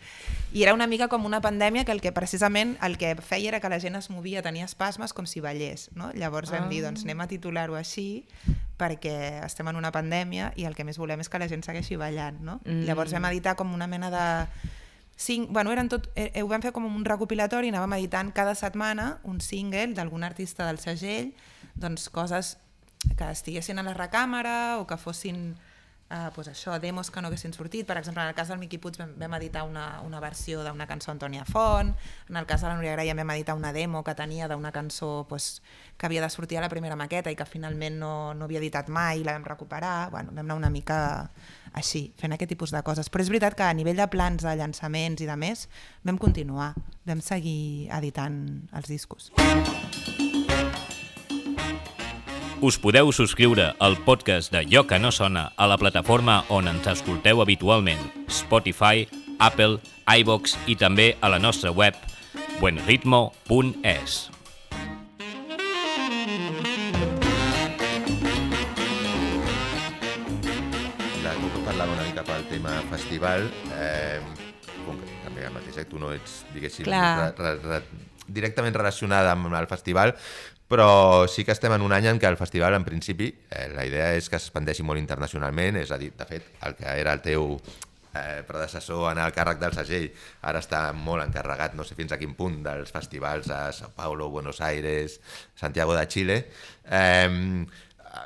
[0.51, 3.61] i era una mica com una pandèmia que el que precisament el que feia era
[3.61, 6.09] que la gent es movia, tenia espasmes com si ballés, no?
[6.17, 8.25] Llavors vam dir, doncs anem a titular-ho així
[8.79, 11.99] perquè estem en una pandèmia i el que més volem és que la gent segueixi
[12.01, 12.57] ballant, no?
[12.65, 12.83] Mm.
[12.89, 14.25] Llavors vam editar com una mena de
[15.15, 19.19] cinc, bueno, eren tot, eh, ho vam fer com un recopilatori, anàvem editant cada setmana
[19.23, 21.31] un single d'algun artista del segell,
[21.75, 22.55] doncs coses
[23.17, 25.53] que estiguessin a la recàmera o que fossin
[26.09, 27.85] uh, pues això, demos que no haguessin sortit.
[27.87, 30.87] Per exemple, en el cas del Miqui Puig vam, vam editar una, una versió d'una
[30.87, 31.93] cançó d'Antònia Font,
[32.29, 35.25] en el cas de la Núria Graia vam editar una demo que tenia d'una cançó
[35.29, 35.61] pues,
[35.97, 38.89] que havia de sortir a la primera maqueta i que finalment no, no havia editat
[38.89, 41.31] mai, i la vam recuperar, bueno, vam anar una mica
[41.73, 43.09] així, fent aquest tipus de coses.
[43.09, 45.67] Però és veritat que a nivell de plans, de llançaments i de més,
[46.03, 46.73] vam continuar,
[47.05, 48.37] vam seguir editant
[48.73, 49.31] els discos.
[52.61, 56.87] Us podeu subscriure al podcast de Lloc que no sona a la plataforma on ens
[56.87, 57.99] escolteu habitualment,
[58.31, 59.03] Spotify,
[59.43, 61.99] Apple, iVox i també a la nostra web
[62.61, 64.15] buenritmo.es.
[71.65, 74.21] Parlava una mica pel tema festival, eh,
[74.85, 77.81] com que també el mateix, eh, tu no ets, diguéssim, re, re, re,
[78.27, 80.15] directament relacionada amb el festival,
[80.67, 83.85] però sí que estem en un any en què el festival, en principi, eh, la
[83.85, 87.21] idea és que s'expandeixi molt internacionalment, és a dir, de fet, el que era el
[87.25, 87.53] teu
[88.15, 90.09] eh, predecessor en el càrrec del segell
[90.49, 94.29] ara està molt encarregat, no sé fins a quin punt, dels festivals a Sao Paulo,
[94.33, 95.19] Buenos Aires,
[95.55, 96.39] Santiago de Chile.
[96.89, 97.65] Eh,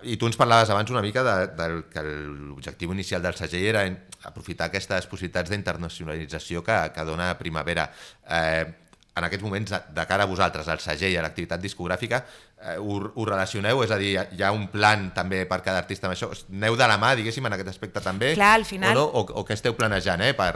[0.05, 3.87] i tu ens parlaves abans una mica de, del que l'objectiu inicial del segell era
[4.29, 7.89] aprofitar aquestes possibilitats d'internacionalització que, que dona Primavera.
[8.29, 8.88] Eh,
[9.19, 12.23] en aquests moments, de, cara a vosaltres, al segell, a l'activitat discogràfica,
[12.57, 13.83] eh, ho, ho relacioneu?
[13.85, 16.31] És a dir, hi ha un plan també per cada artista amb això?
[16.49, 18.33] Neu de la mà, diguéssim, en aquest aspecte també?
[18.39, 19.05] Clar, al final- O, no?
[19.21, 20.33] o, o què esteu planejant, eh?
[20.33, 20.53] Per...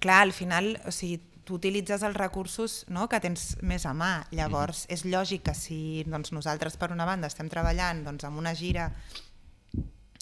[0.00, 4.26] clar, al final, o sigui, tu utilitzes els recursos no, que tens més a mà.
[4.36, 8.52] Llavors, és lògic que si doncs, nosaltres, per una banda, estem treballant doncs, amb una
[8.54, 8.90] gira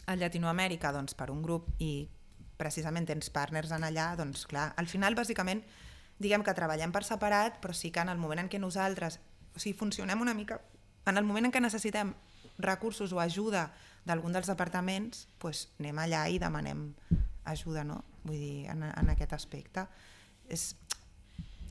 [0.08, 2.08] a Llatinoamèrica doncs, per un grup i
[2.58, 5.60] precisament tens partners en allà, doncs clar, al final, bàsicament,
[6.18, 9.20] diguem que treballem per separat, però sí que en el moment en què nosaltres,
[9.54, 10.60] o sigui, funcionem una mica,
[11.06, 12.14] en el moment en què necessitem
[12.58, 13.68] recursos o ajuda
[14.04, 16.88] d'algun dels departaments, doncs anem allà i demanem
[17.48, 18.02] ajuda, no?
[18.24, 19.86] Vull dir, en, en aquest aspecte.
[20.48, 20.74] És,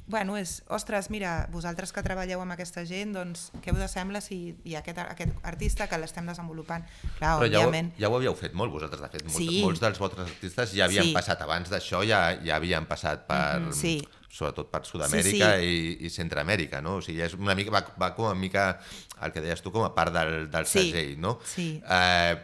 [0.07, 4.55] bueno, és, ostres, mira, vosaltres que treballeu amb aquesta gent, doncs, què us sembla si
[4.63, 6.85] hi ha aquest, aquest artista que l'estem desenvolupant?
[7.17, 9.25] Clar, Però ja ho, ja ho havíeu fet molt, vosaltres, de fet.
[9.27, 9.61] Molts, Sí.
[9.65, 11.13] molts dels vostres artistes ja havien Sí.
[11.13, 13.59] passat abans d'això, ja, ja havien passat per...
[13.59, 13.97] Mhm, sí.
[14.29, 16.97] Sobretot per Sud-amèrica Sí, I, i Centroamèrica, no?
[16.97, 18.79] O sigui, és una mica, va, va com una mica,
[19.23, 21.39] el que deies tu, com a part del, del Sí, segell, no?
[21.47, 21.81] sí.
[21.87, 22.35] Eh,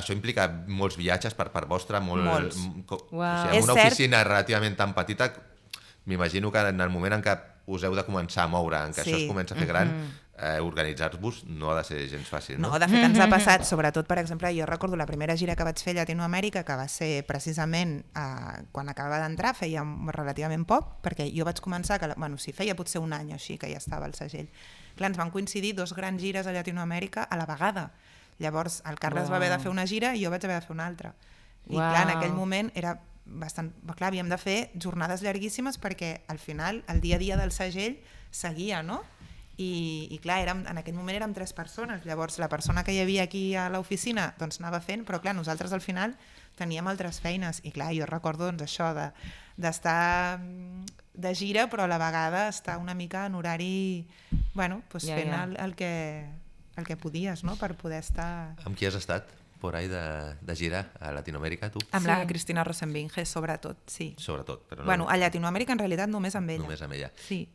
[0.00, 2.56] això implica molts viatges per part vostra, molt, Molts.
[2.56, 3.20] m- co- Uau.
[3.20, 3.86] o sigui, una cert.
[3.92, 5.32] oficina relativament tan petita,
[6.06, 7.36] m'imagino que en el moment en què
[7.70, 9.10] us heu de començar a moure, en què Sí.
[9.12, 9.90] això es comença a fer gran,
[10.40, 12.70] eh, organitzar-vos no ha de ser gens fàcil, no?
[12.70, 15.66] No, de fet ens ha passat, sobretot, per exemple, jo recordo la primera gira que
[15.66, 19.84] vaig fer a Llatinoamèrica, que va ser precisament eh, quan acabava d'entrar, feia
[20.16, 23.68] relativament poc, perquè jo vaig començar, que, bueno, sí, feia potser un any així que
[23.68, 24.48] ja estava al segell.
[24.96, 27.90] Clar, ens van coincidir dos grans gires a Llatinoamèrica a la vegada.
[28.40, 29.34] Llavors, el Carles Uau.
[29.34, 31.12] va haver de fer una gira i jo vaig haver de fer una altra.
[31.68, 31.84] I Uau.
[31.84, 33.74] clar, en aquell moment era bastant...
[33.92, 38.00] Clar, havíem de fer jornades llarguíssimes perquè al final el dia a dia del segell
[38.32, 39.02] seguia, no?
[39.58, 43.00] I, i clar, érem, en aquell moment érem tres persones, llavors la persona que hi
[43.02, 46.14] havia aquí a l'oficina doncs anava fent, però clar, nosaltres al final
[46.56, 49.10] teníem altres feines i clar, jo recordo doncs, això de
[49.60, 50.86] d'estar mm,
[51.20, 54.06] de gira però a la vegada estar una mica en horari
[54.54, 55.42] bueno, doncs Ja, fent ja.
[55.44, 56.24] El, el, que,
[56.76, 57.56] el que podies no?
[57.60, 59.28] per poder estar Amb qui has estat
[59.60, 60.00] por ahí de,
[60.40, 61.80] de gira a Latinoamèrica, tu?
[61.92, 62.08] amb Sí.
[62.08, 66.48] la Cristina Rosenbinge sobretot, sí Sobretot, però no bueno, a Llatinoamèrica en realitat només amb
[66.48, 67.12] ella només amb ella.
[67.28, 67.46] sí.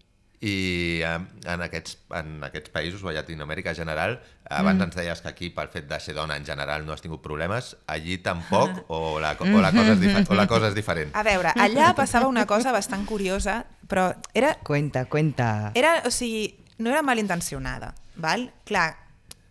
[0.41, 1.13] I eh,
[1.47, 4.17] en, aquests, en aquests països, o a Llatinoamèrica en general,
[4.49, 4.87] abans mm.
[4.87, 7.75] ens deies que aquí, pel fet de ser dona en general, no has tingut problemes,
[7.87, 11.15] allí tampoc, o la, o la, cosa, és, o la cosa és diferent?
[11.15, 15.71] A veure, allà passava una cosa bastant curiosa, però era, Cuenta, cuenta.
[15.73, 18.49] era o sigui, no era malintencionada, val?
[18.67, 18.89] Clar,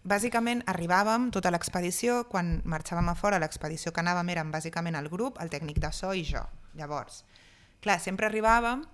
[0.04, 5.40] bàsicament arribàvem tota l'expedició, quan marxàvem a fora, l'expedició que anàvem érem bàsicament el grup,
[5.40, 6.44] el tècnic de so i jo.
[6.76, 7.22] Llavors,
[7.80, 8.84] clar, sempre arribàvem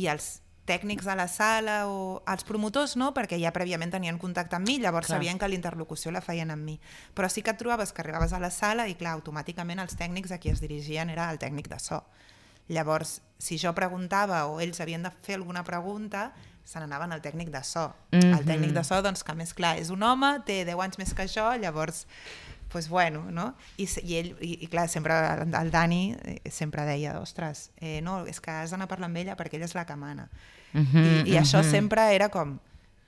[0.00, 4.56] i els tècnics de la sala o els promotors no, perquè ja prèviament tenien contacte
[4.56, 5.18] amb mi, llavors Clar.
[5.18, 6.78] sabien que la interlocució la feien amb mi.
[7.14, 10.32] Però sí que et trobaves que arribaves a la sala i clar, automàticament els tècnics
[10.32, 12.02] a qui es dirigien era el tècnic de so.
[12.68, 16.30] Llavors, si jo preguntava o ells havien de fer alguna pregunta,
[16.64, 17.92] se n'anaven al tècnic de so.
[18.10, 18.38] Mm -hmm.
[18.38, 21.14] El tècnic de so, doncs, que més clar, és un home, té 10 anys més
[21.14, 22.06] que jo, llavors,
[22.74, 23.54] pues bueno, no?
[23.76, 28.24] I, i ell, i, i clar, sempre el, Dani eh, sempre deia, ostres, eh, no,
[28.26, 30.24] és que has d'anar a parlar amb ella perquè ella és la que mana.
[30.72, 32.56] Mhm, I, I això sempre era com,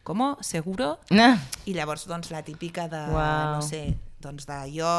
[0.07, 0.93] com, seguro?
[1.11, 1.35] Ah,
[1.67, 3.57] I llavors, doncs, la típica de, Uau.
[3.57, 4.95] no sé, doncs de jo,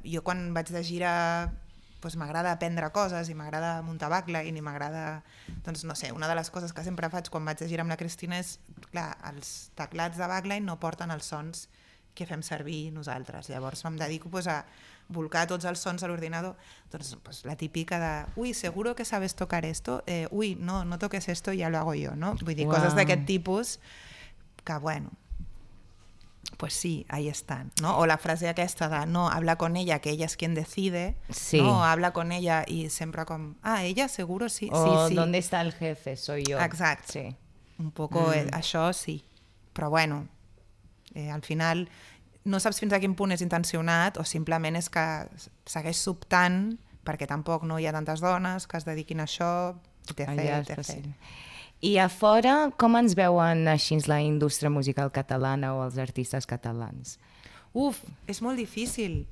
[0.00, 1.12] jo quan vaig de gira
[2.00, 5.20] doncs m'agrada aprendre coses i m'agrada muntar backline i m'agrada,
[5.68, 7.92] doncs no sé, una de les coses que sempre faig quan vaig de gira amb
[7.92, 8.56] la Cristina és,
[8.94, 11.66] clar, els teclats de backline no porten els sons
[12.16, 13.50] que fem servir nosaltres.
[13.52, 14.64] Llavors em dedico pues, a
[15.08, 16.56] volcar tots els sons a l'ordinador.
[16.90, 20.98] Doncs pues, la típica de, uy, seguro que sabes tocar esto, eh, uy, no, no
[20.98, 22.34] toques esto, ya lo hago yo, no?
[22.42, 22.74] Vull dir, Uau.
[22.74, 23.78] coses d'aquest tipus
[24.64, 25.12] que, bueno,
[26.56, 27.98] pues sí, ahí están, ¿no?
[27.98, 31.60] O la frase aquesta de no, habla con ella, que ella es quien decide, Sí.
[31.60, 35.14] no, habla con ella y sempre com, ah, ella seguro sí, o sí, sí.
[35.16, 36.16] ¿dónde está el jefe?
[36.16, 36.58] Soy yo.
[36.60, 37.12] Exacte.
[37.30, 37.36] Sí.
[37.78, 38.32] Un poco Mm.
[38.32, 39.22] eh, això sí,
[39.74, 40.28] però bueno,
[41.16, 41.86] eh, al final
[42.46, 45.02] no saps fins a quin punt és intencionat o simplement és que
[45.66, 49.50] segueix sobtant perquè tampoc no hi ha tantes dones que es dediquin a això,
[50.06, 50.28] etc.
[50.30, 51.00] Allà etc.
[51.86, 57.18] I a fora, com ens veuen així la indústria musical catalana o els artistes catalans?
[57.76, 59.24] Uf, és molt difícil.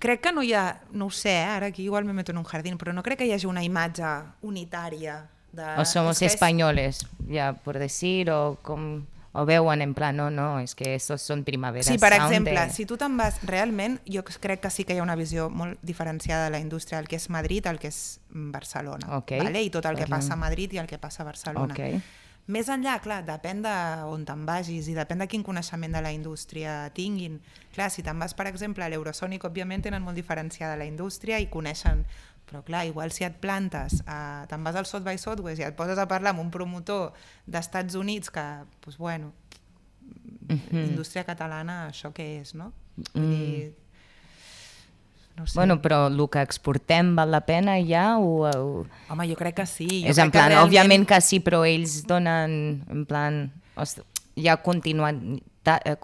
[0.00, 2.38] Crec que no hi ha, no ho sé, eh, ara aquí igual me meto en
[2.38, 4.08] un jardín, però no crec que hi hagi una imatge
[4.46, 5.18] unitària
[5.52, 5.66] de...
[5.76, 9.02] o somos és que és- españoles, ya por decir, o com
[9.32, 12.72] o veuen en plan, no, no, és que estos són primavera Sí, per exemple, de-
[12.74, 15.78] si tu te'n vas, realment, jo crec que sí que hi ha una visió molt
[15.82, 19.62] diferenciada de la indústria, el que és Madrid, el que és Barcelona, Ok, vale?
[19.62, 21.74] i tot el que passa a Madrid i el que passa a Barcelona.
[21.74, 22.02] Ok.
[22.50, 26.90] Més enllà, clar, depèn d'on te'n vagis i depèn de quin coneixement de la indústria
[26.92, 27.36] tinguin.
[27.76, 31.46] Clar, si te'n vas, per exemple, a l'Eurosonic, òbviament tenen molt diferenciada la indústria i
[31.46, 32.04] coneixen
[32.50, 35.76] però clar, igual si et plantes, a, te'n vas al South by Southwest i et
[35.78, 37.12] poses a parlar amb un promotor
[37.46, 38.46] d'Estats Units que,
[38.82, 39.30] doncs bueno,
[40.50, 40.90] Mhm.
[40.90, 42.72] indústria catalana, això què és, no?
[43.14, 43.74] Vull dir,
[45.36, 45.54] no sé.
[45.54, 48.46] Bueno, però el que exportem val la pena ja o...
[48.46, 48.86] o...
[49.08, 50.02] Home, jo crec que sí.
[50.02, 50.66] Jo és en plan, que realment...
[50.66, 53.44] òbviament que sí, però ells donen, en plan,
[53.76, 54.02] host,
[54.34, 55.96] hi ha continuïtat, eh,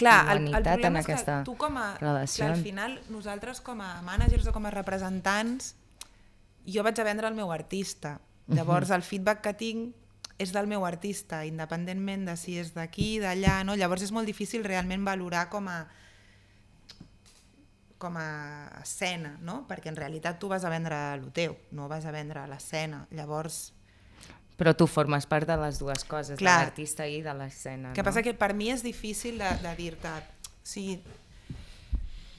[0.00, 1.90] Clar, el, el continuïtat en problema és aquesta que tu com a...
[2.00, 2.46] relació.
[2.46, 5.74] Clar, al final, nosaltres com a managers o com a representants,
[6.74, 8.18] jo vaig a vendre el meu artista.
[8.50, 9.96] Llavors, el feedback que tinc
[10.40, 13.76] és del meu artista, independentment de si és d'aquí, d'allà, no?
[13.78, 15.84] Llavors és molt difícil realment valorar com a
[18.00, 19.66] com a escena, no?
[19.68, 23.04] Perquè en realitat tu vas a vendre el teu, no vas a vendre l'escena.
[23.12, 23.74] Llavors,
[24.60, 26.58] Però tu formes part de les dues coses, Clar.
[26.58, 27.94] de l'artista i de l'escena.
[27.96, 28.04] Que no?
[28.10, 30.98] passa que per mi és difícil de, de dir-te, o sigui,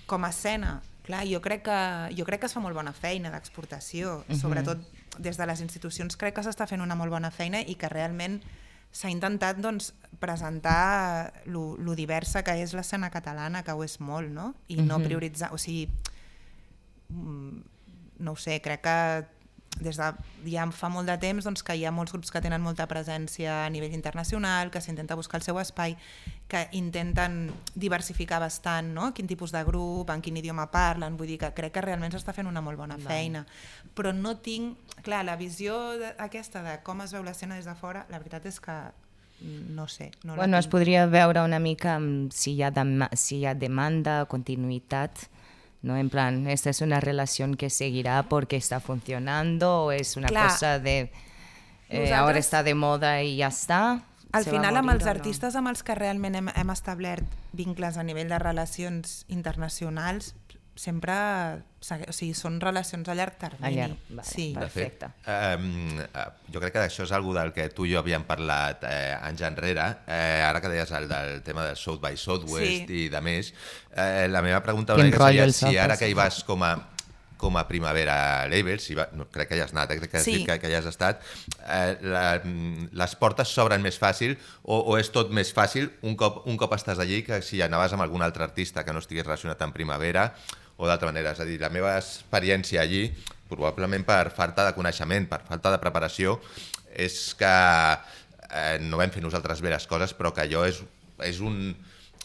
[0.05, 3.31] com a escena, clar, jo crec que, jo crec que es fa molt bona feina
[3.31, 4.39] d'exportació, uh -huh.
[4.39, 4.79] sobretot
[5.19, 8.41] des de les institucions crec que s'està fent una molt bona feina i que realment
[8.91, 14.29] s'ha intentat doncs, presentar lo, lo diversa que és l'escena catalana, que ho és molt,
[14.29, 14.55] no?
[14.67, 15.05] I no Mhm.
[15.05, 15.89] prioritzar, o sigui,
[17.09, 17.61] mm,
[18.19, 19.25] no ho sé, crec que
[19.81, 20.07] des de
[20.53, 23.65] ja fa molt de temps doncs, que hi ha molts grups que tenen molta presència
[23.65, 25.97] a nivell internacional, que s'intenta buscar el seu espai,
[26.47, 29.09] que intenten diversificar bastant no?
[29.13, 32.33] quin tipus de grup, en quin idioma parlen, vull dir que crec que realment s'està
[32.37, 33.45] fent una molt bona feina.
[33.95, 34.77] Però no tinc...
[35.01, 35.79] Clar, la visió
[36.21, 38.75] aquesta de com es veu l'escena des de fora, la veritat és que
[39.41, 40.11] no sé.
[40.23, 41.95] No Bueno, es podria veure una mica
[42.29, 45.23] si hi ha, dema- si hi ha demanda, continuïtat,
[45.81, 45.97] ¿no?
[45.97, 50.49] En plan, esta es una relación que seguirá porque está funcionando o es una Clar.
[50.49, 51.11] cosa de
[51.89, 54.03] eh, ahora está de moda y ya está.
[54.31, 55.11] Al final, amb els no?
[55.11, 60.35] artistes amb els que realment hem, hem establert vincles a nivell de relacions internacionals,
[60.81, 61.13] sempre
[61.81, 63.67] o sigui, són relacions a llarg termini.
[63.67, 64.47] A llarg, vale, sí.
[64.57, 65.09] De fet, Perfecte.
[65.29, 69.15] eh, jo crec que això és algo del que tu i jo havíem parlat eh,
[69.21, 69.87] anys enrere.
[70.07, 73.05] Eh, ara que deies el del tema del South by Southwest Sí.
[73.05, 73.53] i de més,
[73.95, 76.75] eh, la meva pregunta Quin seria si South ara que hi vas com a
[77.41, 80.17] com a Primavera Label, si va, no, crec que hi has anat, eh, crec que
[80.19, 80.35] has Sí.
[80.35, 81.23] dit que, que hi has estat,
[81.65, 82.39] eh, la,
[82.93, 86.75] les portes s'obren més fàcil o, o és tot més fàcil un cop, un cop
[86.77, 90.35] estàs allí que si anaves amb algun altre artista que no estigués relacionat amb Primavera
[90.81, 91.35] o d'altra manera.
[91.35, 93.05] És a dir, la meva experiència allí,
[93.51, 96.39] probablement per falta de coneixement, per falta de preparació,
[96.91, 100.81] és que eh, no vam fer nosaltres bé les coses, però que allò és,
[101.27, 101.71] és un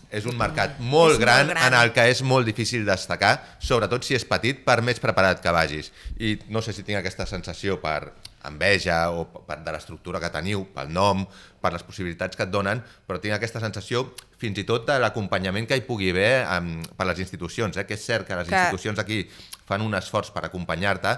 [0.07, 1.65] és un mercat molt, És molt gran, gran.
[1.67, 5.53] en el que és molt difícil destacar, sobretot si és petit, per més preparat que
[5.53, 5.91] vagis.
[6.23, 8.13] I no sé si tinc aquesta sensació per
[8.47, 11.25] enveja o per, de l'estructura que teniu, pel nom,
[11.61, 14.07] per les possibilitats que et donen, però tinc aquesta sensació
[14.39, 17.87] fins i tot de l'acompanyament que hi pugui haver um, per les institucions, eh?
[17.89, 19.23] que és cert que les Que- institucions aquí
[19.67, 21.15] fan un esforç per acompanyar-te,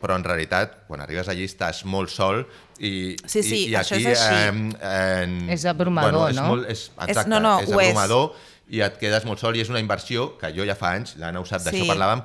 [0.00, 2.42] però en realitat, quan arribes allí estàs molt sol
[2.78, 4.74] i, Sí, sí, i, i això aquí, és així.
[4.80, 6.48] eh, en, És abrumador, és no?
[6.50, 7.88] Molt, és, exacte, no, no, és ho és.
[7.92, 8.34] abrumador
[8.68, 11.40] i et quedes molt sol i és una inversió que jo ja fa anys, l'Anna
[11.40, 11.88] ho sap, d'això Sí.
[11.88, 12.24] parlàvem,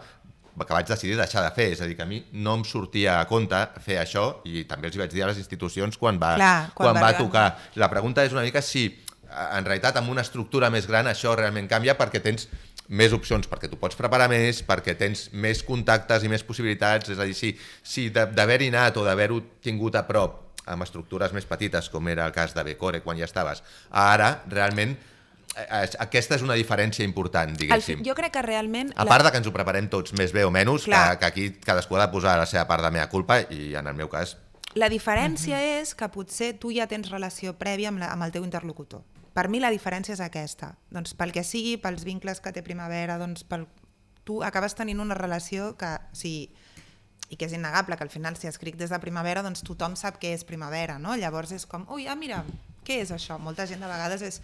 [0.61, 3.19] que vaig decidir deixar de fer, és a dir, que a mi no em sortia
[3.21, 6.35] a compte fer això i també els hi vaig dir a les institucions quan va,
[6.35, 7.45] Clar, quan quan va va tocar.
[7.75, 11.33] La pregunta és una mica si eh, en realitat amb una estructura més gran això
[11.37, 12.47] realment canvia perquè tens
[12.91, 17.19] més opcions, perquè tu pots preparar més, perquè tens més contactes i més possibilitats, és
[17.19, 17.53] a dir, si,
[17.83, 22.35] si d'haver-hi anat o d'haver-ho tingut a prop amb estructures més petites, com era el
[22.35, 24.93] cas de Becore quan ja estaves, ara realment
[25.55, 28.03] eh, eh, aquesta és una diferència important, diguéssim.
[28.05, 28.91] jo crec que realment...
[28.99, 31.17] A part de que ens ho preparem tots més bé o menys, que, Clar.
[31.21, 33.95] que aquí cadascú ha de posar la seva part de mea culpa i en el
[33.97, 34.35] meu cas
[34.75, 38.45] La diferència és que potser tu ja tens relació prèvia amb, la, amb el teu
[38.47, 39.01] interlocutor.
[39.31, 40.73] Per mi la diferència és aquesta.
[40.91, 43.67] Doncs pel que sigui, pels vincles que té Primavera, doncs pel...
[44.27, 46.49] tu acabes tenint una relació que, sigui,
[47.31, 50.19] i que és innegable, que al final si escric des de Primavera, doncs tothom sap
[50.19, 51.15] què és Primavera, no?
[51.15, 52.43] Llavors és com, ui, ah, mira,
[52.83, 53.39] què és això?
[53.39, 54.41] Molta gent de vegades és...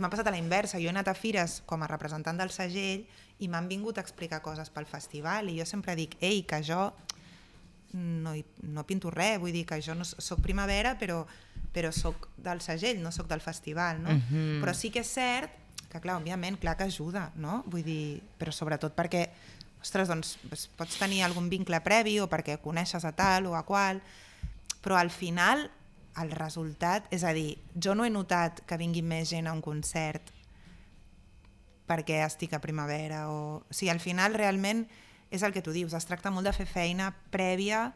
[0.00, 3.02] M'ha passat a la inversa, jo he anat a fires com a representant del segell
[3.44, 6.86] i m'han vingut a explicar coses pel festival i jo sempre dic, ei, que jo
[7.92, 11.24] no, hi, no pinto res, vull dir que jo no s- soc primavera però,
[11.72, 14.10] però soc del segell, no soc del festival, no?
[14.10, 14.60] Mhm.
[14.62, 15.50] Però sí que és cert
[15.90, 17.64] que, clar, òbviament, clar que ajuda, no?
[17.66, 19.28] Vull dir, però sobretot perquè,
[19.82, 23.64] ostres, doncs, pues, pots tenir algun vincle previ o perquè coneixes a tal o a
[23.66, 24.00] qual,
[24.82, 25.70] però al final
[26.20, 29.60] el resultat, és a dir, jo no he notat que vingui més gent a un
[29.62, 30.30] concert
[31.90, 33.62] perquè estic a primavera o...
[33.68, 34.84] o sigui, al final realment
[35.30, 37.90] és el que tu dius, es tracta molt de fer feina prèvia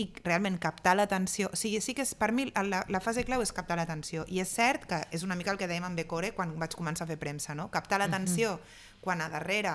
[0.00, 1.50] i realment captar l'atenció.
[1.52, 4.24] O sigui, sí que és, per mi la, la fase clau és captar l'atenció.
[4.28, 7.06] I és cert que és una mica el que dèiem amb Becore quan vaig començar
[7.06, 7.70] a fer premsa, no?
[7.70, 9.00] Captar l'atenció mm -hmm.
[9.00, 9.74] quan a darrere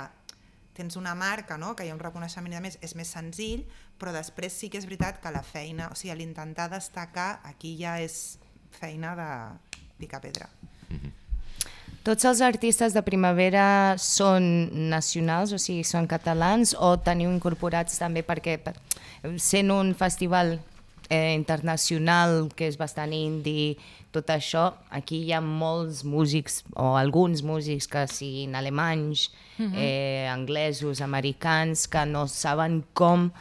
[0.75, 1.73] tens una marca, no?
[1.75, 3.63] que hi ha un reconeixement i a més és més senzill,
[3.97, 7.99] però després sí que és veritat que la feina, o sigui, l'intentar destacar, aquí ja
[8.03, 8.37] és
[8.71, 9.29] feina de
[9.97, 10.49] picar pedra.
[12.05, 14.45] Tots els artistes de primavera són
[14.91, 18.75] nacionals, o sigui, són catalans, o teniu incorporats també perquè, per,
[19.41, 20.59] sent un festival
[21.09, 23.73] eh, internacional que és bastant indie,
[24.13, 29.31] tot això, aquí hi ha molts músics, o alguns músics que siguin alemanys,
[29.73, 33.31] eh, anglesos, americans, que no saben com,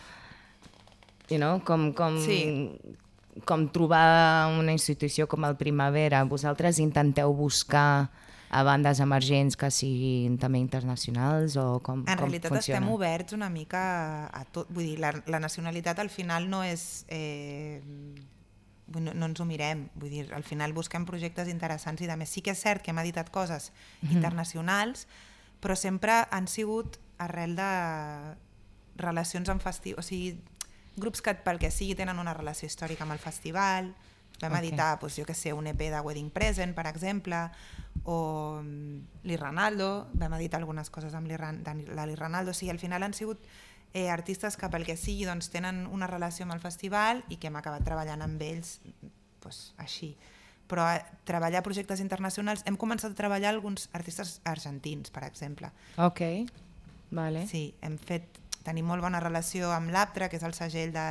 [1.28, 2.80] you know, com, com, Sí.
[3.44, 6.24] com trobar una institució com el Primavera.
[6.24, 8.08] Vosaltres intenteu buscar
[8.54, 12.78] a bandes emergents que siguin també internacionals o com, En com realitat funciona?
[12.78, 13.80] estem oberts una mica
[14.30, 14.68] a tot.
[14.70, 17.04] Vull dir, la, la nacionalitat al final no és...
[17.08, 17.80] Eh,
[18.94, 19.88] no, no ens ho mirem.
[19.98, 22.30] Vull dir, al final busquem projectes interessants i de més.
[22.30, 23.72] Sí que és cert que hem editat coses
[24.12, 25.06] internacionals,
[25.60, 27.70] però sempre han sigut arrel de
[29.00, 30.36] relacions amb festivals, o sigui,
[31.00, 33.94] grups que pel que sigui tenen una relació històrica amb el festival,
[34.42, 34.58] vam Ok.
[34.60, 37.48] editar, doncs, jo que sé, un EP de Wedding Present, per exemple,
[38.04, 43.02] o mm, l'Irranaldo, vam editar algunes coses amb l'Irran- de l'Irranaldo, o sigui, al final
[43.02, 43.40] han sigut
[43.94, 47.48] eh, artistes que pel que sigui doncs, tenen una relació amb el festival i que
[47.48, 48.80] hem acabat treballant amb ells
[49.40, 50.14] pues, així.
[50.68, 55.70] Però eh, treballar projectes internacionals, hem començat a treballar alguns artistes argentins, per exemple.
[55.96, 56.22] Ok,
[57.14, 57.46] vale.
[57.48, 61.08] Sí, hem fet, tenim molt bona relació amb l'APTRA, que és el segell de,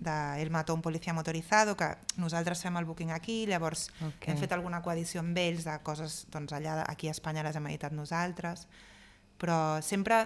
[0.00, 4.28] de El Mató un policia motorizado, que nosaltres fem el booking aquí, llavors Ok.
[4.32, 7.66] hem fet alguna coedició amb ells de coses, doncs allà aquí a Espanya les hem
[7.68, 8.66] editat nosaltres,
[9.38, 10.22] però sempre...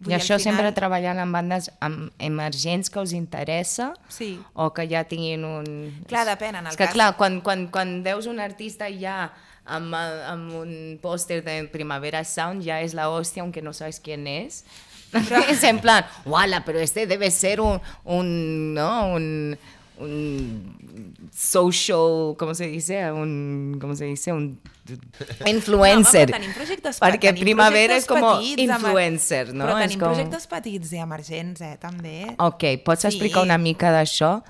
[0.00, 4.70] I vull això sempre final- treballant amb bandes amb emergents que us interessa Sí, o
[4.72, 5.66] que ja tinguin un...
[6.08, 9.26] Clar, depèn, en el És que cas- clar, quan, quan, quan veus un artista ja
[9.68, 10.72] amb, amb un
[11.02, 14.64] pòster de Primavera Sound ja és la hòstia, aunque no sabes quién es.
[15.50, 19.12] Es en plan, wala, pero este debe ser un, un ¿no?
[19.14, 19.58] Un,
[19.98, 23.10] un social, ¿cómo se dice?
[23.12, 24.32] Un, ¿cómo se dice?
[24.32, 24.58] Un
[25.46, 26.30] influencer.
[26.30, 29.66] No, tenim projectes pe- Perquè Primavera és com petits, influencer, no?
[29.66, 32.26] Però tenim com- projectes petits i emergents, eh, també.
[32.38, 33.08] Ok, pots Sí.
[33.12, 34.40] explicar una mica d'això?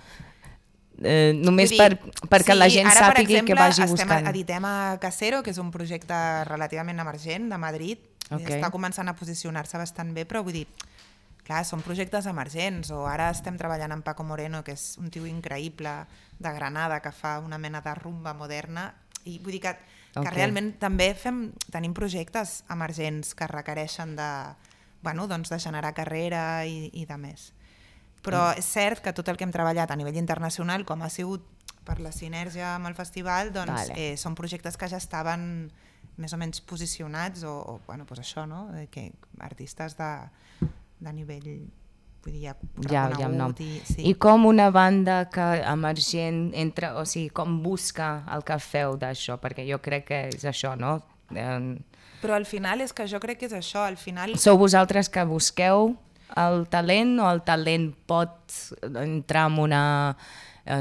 [1.03, 4.27] Eh, només Vull per, dir, perquè la gent ara, per exemple, que vagi buscant.
[4.29, 7.99] Editem a Casero, que és un projecte relativament emergent de Madrid.
[8.31, 8.47] Ok.
[8.47, 10.67] Està començant a posicionar-se bastant bé, però vull dir,
[11.45, 12.93] clar, són projectes emergents.
[12.95, 15.95] O ara estem treballant amb Paco Moreno, que és un tio increïble
[16.39, 18.93] de Granada, que fa una mena de rumba moderna.
[19.25, 19.75] I vull dir que,
[20.15, 20.33] que Ok.
[20.35, 24.31] realment també fem, tenim projectes emergents que requereixen de,
[25.03, 27.53] bueno, doncs de generar carrera i, i de més.
[28.23, 31.47] Però és cert que tot el que hem treballat a nivell internacional, com ha sigut
[31.85, 33.95] per la sinergia amb el festival, doncs Vale.
[33.97, 35.71] eh, són projectes que ja estaven
[36.21, 38.67] més o menys posicionats o, o bueno, doncs això, no?
[38.93, 39.11] Que
[39.41, 40.11] artistes de,
[40.61, 41.53] de nivell
[42.21, 42.55] vull dir, ja,
[42.85, 43.55] ja, ja amb nom.
[43.65, 44.03] I, sí.
[44.11, 49.39] I com una banda que emergent entra, o sigui, com busca el que feu d'això?
[49.41, 50.99] Perquè jo crec que és això, no?
[51.33, 51.81] Eh,
[52.21, 54.37] Però al final és que jo crec que és això, al final...
[54.37, 55.95] Sou vosaltres que busqueu
[56.39, 58.55] el talent o el talent pot
[58.87, 59.83] entrar en una,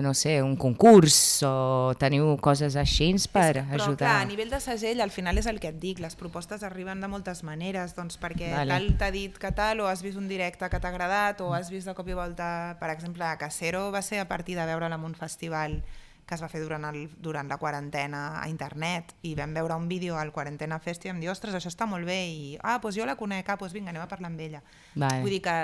[0.01, 3.97] no sé, un concurs o teniu coses així per Però, ajudar?
[3.97, 7.01] clar, a nivell de segell, al final és el que et dic, les propostes arriben
[7.01, 8.75] de moltes maneres, doncs perquè Vale.
[8.75, 11.71] tal t'ha dit que tal, o has vist un directe que t'ha agradat, o has
[11.71, 14.93] vist de cop i volta, per exemple, a Casero va ser a partir de veure'l
[14.93, 15.81] en un festival
[16.29, 19.87] que es va fer durant, el, durant la quarantena a internet i vam veure un
[19.89, 22.99] vídeo al Quarantena Fest i vam dir, ostres, això està molt bé i, ah, doncs
[22.99, 24.61] jo la conec, ah, doncs vinga, anem a parlar amb ella.
[24.93, 25.23] Vale.
[25.23, 25.55] Vull dir que,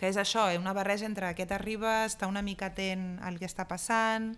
[0.00, 0.56] que és això, eh?
[0.56, 4.30] una barreja entre aquest arriba, està una mica atent al que està passant,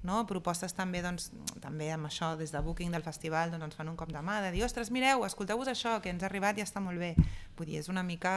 [0.00, 0.22] no?
[0.24, 1.28] propostes també, doncs,
[1.60, 4.38] també amb això, des de Booking del festival, doncs ens fan un cop de mà,
[4.40, 7.12] de dir, ostres, mireu, escolteu-vos això, que ens ha arribat i està molt bé.
[7.58, 8.32] Vull dir, és una mica...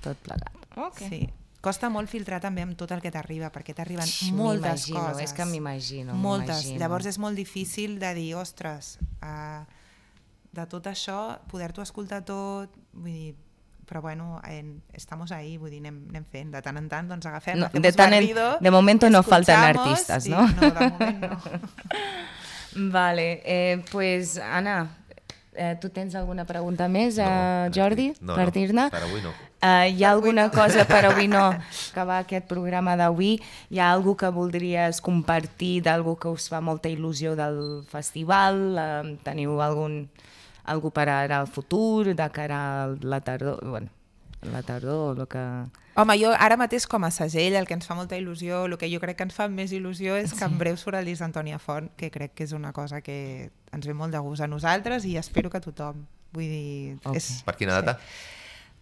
[0.00, 0.56] Tot plegat.
[0.80, 1.04] Ok.
[1.04, 1.20] Sí.
[1.60, 5.20] Costa molt filtrar també amb tot el que t'arriba, perquè t'arriben moltes coses.
[5.26, 6.64] és que m'imagino, Moltes.
[6.80, 9.68] Llavors és molt difícil de dir, ostres, uh,
[10.56, 11.20] de tot això,
[11.52, 13.36] poder-t'ho escoltar tot, vull dir,
[13.90, 17.26] però bueno, en, estamos ahí, vull dir, anem, anem fent, de tant en tant, doncs
[17.26, 20.46] agafem, No, de tant en- barrido, de momento no faltan i- ¿no?
[20.46, 21.40] No, de moment no.
[22.92, 24.96] Vale, eh, pues Anna,
[25.54, 28.88] eh, tu tens alguna pregunta més, No, eh, per Jordi, no, per no, dir-ne?
[28.90, 29.32] per avui no.
[29.60, 31.50] Eh, hi ha alguna cosa per avui no
[31.90, 33.34] acabar aquest programa d'avui?
[33.74, 38.62] Hi ha algú que voldries compartir d'algú que us fa molta il·lusió del festival?
[38.78, 40.04] Eh, teniu algun
[40.70, 43.60] algú per ara al futur, de cara a la tardor?
[43.66, 43.90] Bueno,
[44.52, 45.44] la tardor, el que...
[46.00, 48.88] Home, jo ara mateix com a segell, el que ens fa molta il·lusió, el que
[48.88, 51.58] jo crec que ens fa més il·lusió és que en breu surt el disc d'Antònia
[51.60, 55.04] Font, que crec que és una cosa que ens ve molt de gust a nosaltres
[55.04, 56.06] i espero que a tothom.
[56.32, 57.16] Vull dir, Ok.
[57.18, 57.98] és, Per quina data?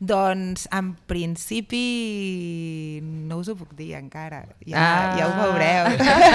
[0.00, 4.44] Doncs, en principi, no us ho puc dir encara.
[4.64, 5.16] Ja, Ah.
[5.18, 5.88] ja ho veureu.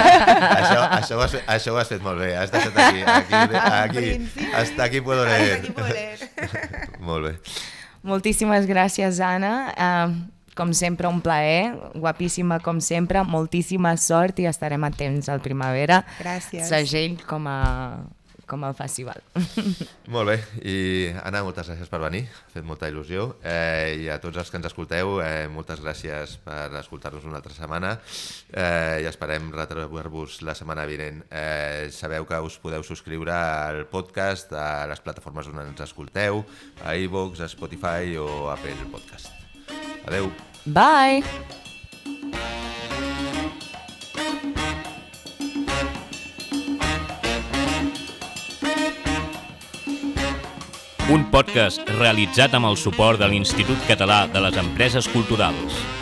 [0.60, 2.34] això, això, ho has, això ho has fet molt bé.
[2.36, 3.00] Has deixat aquí.
[3.02, 5.58] Aquí, aquí, hasta aquí puedo Hasta leer.
[5.58, 6.18] aquí puedo leer.
[7.00, 7.38] molt bé.
[8.04, 9.72] Moltíssimes gràcies, Anna.
[9.72, 10.12] Uh,
[10.54, 11.72] com sempre, un plaer.
[11.94, 13.22] Guapíssima, com sempre.
[13.24, 16.02] Moltíssima sort i estarem atents al Primavera.
[16.20, 16.68] Gràcies.
[16.68, 17.58] Segell com a,
[18.48, 19.20] com al festival.
[20.14, 20.76] Molt bé, i
[21.22, 23.26] Anna, moltes gràcies per venir, ha fet molta il·lusió.
[23.42, 27.54] Eh, I a tots els que ens escolteu, eh, moltes gràcies per escoltar-nos una altra
[27.56, 27.94] setmana
[28.52, 31.22] eh, i esperem retrobar-vos la setmana vinent.
[31.30, 36.44] Eh, sabeu que us podeu subscriure al podcast a les plataformes on ens escolteu,
[36.84, 39.32] a iVoox, a Spotify o a Apple Podcast.
[40.06, 40.32] Adeu!
[40.66, 42.63] Bye!
[51.12, 55.93] Un podcast realitzat amb el suport de l'Institut Català de les Empreses Culturals.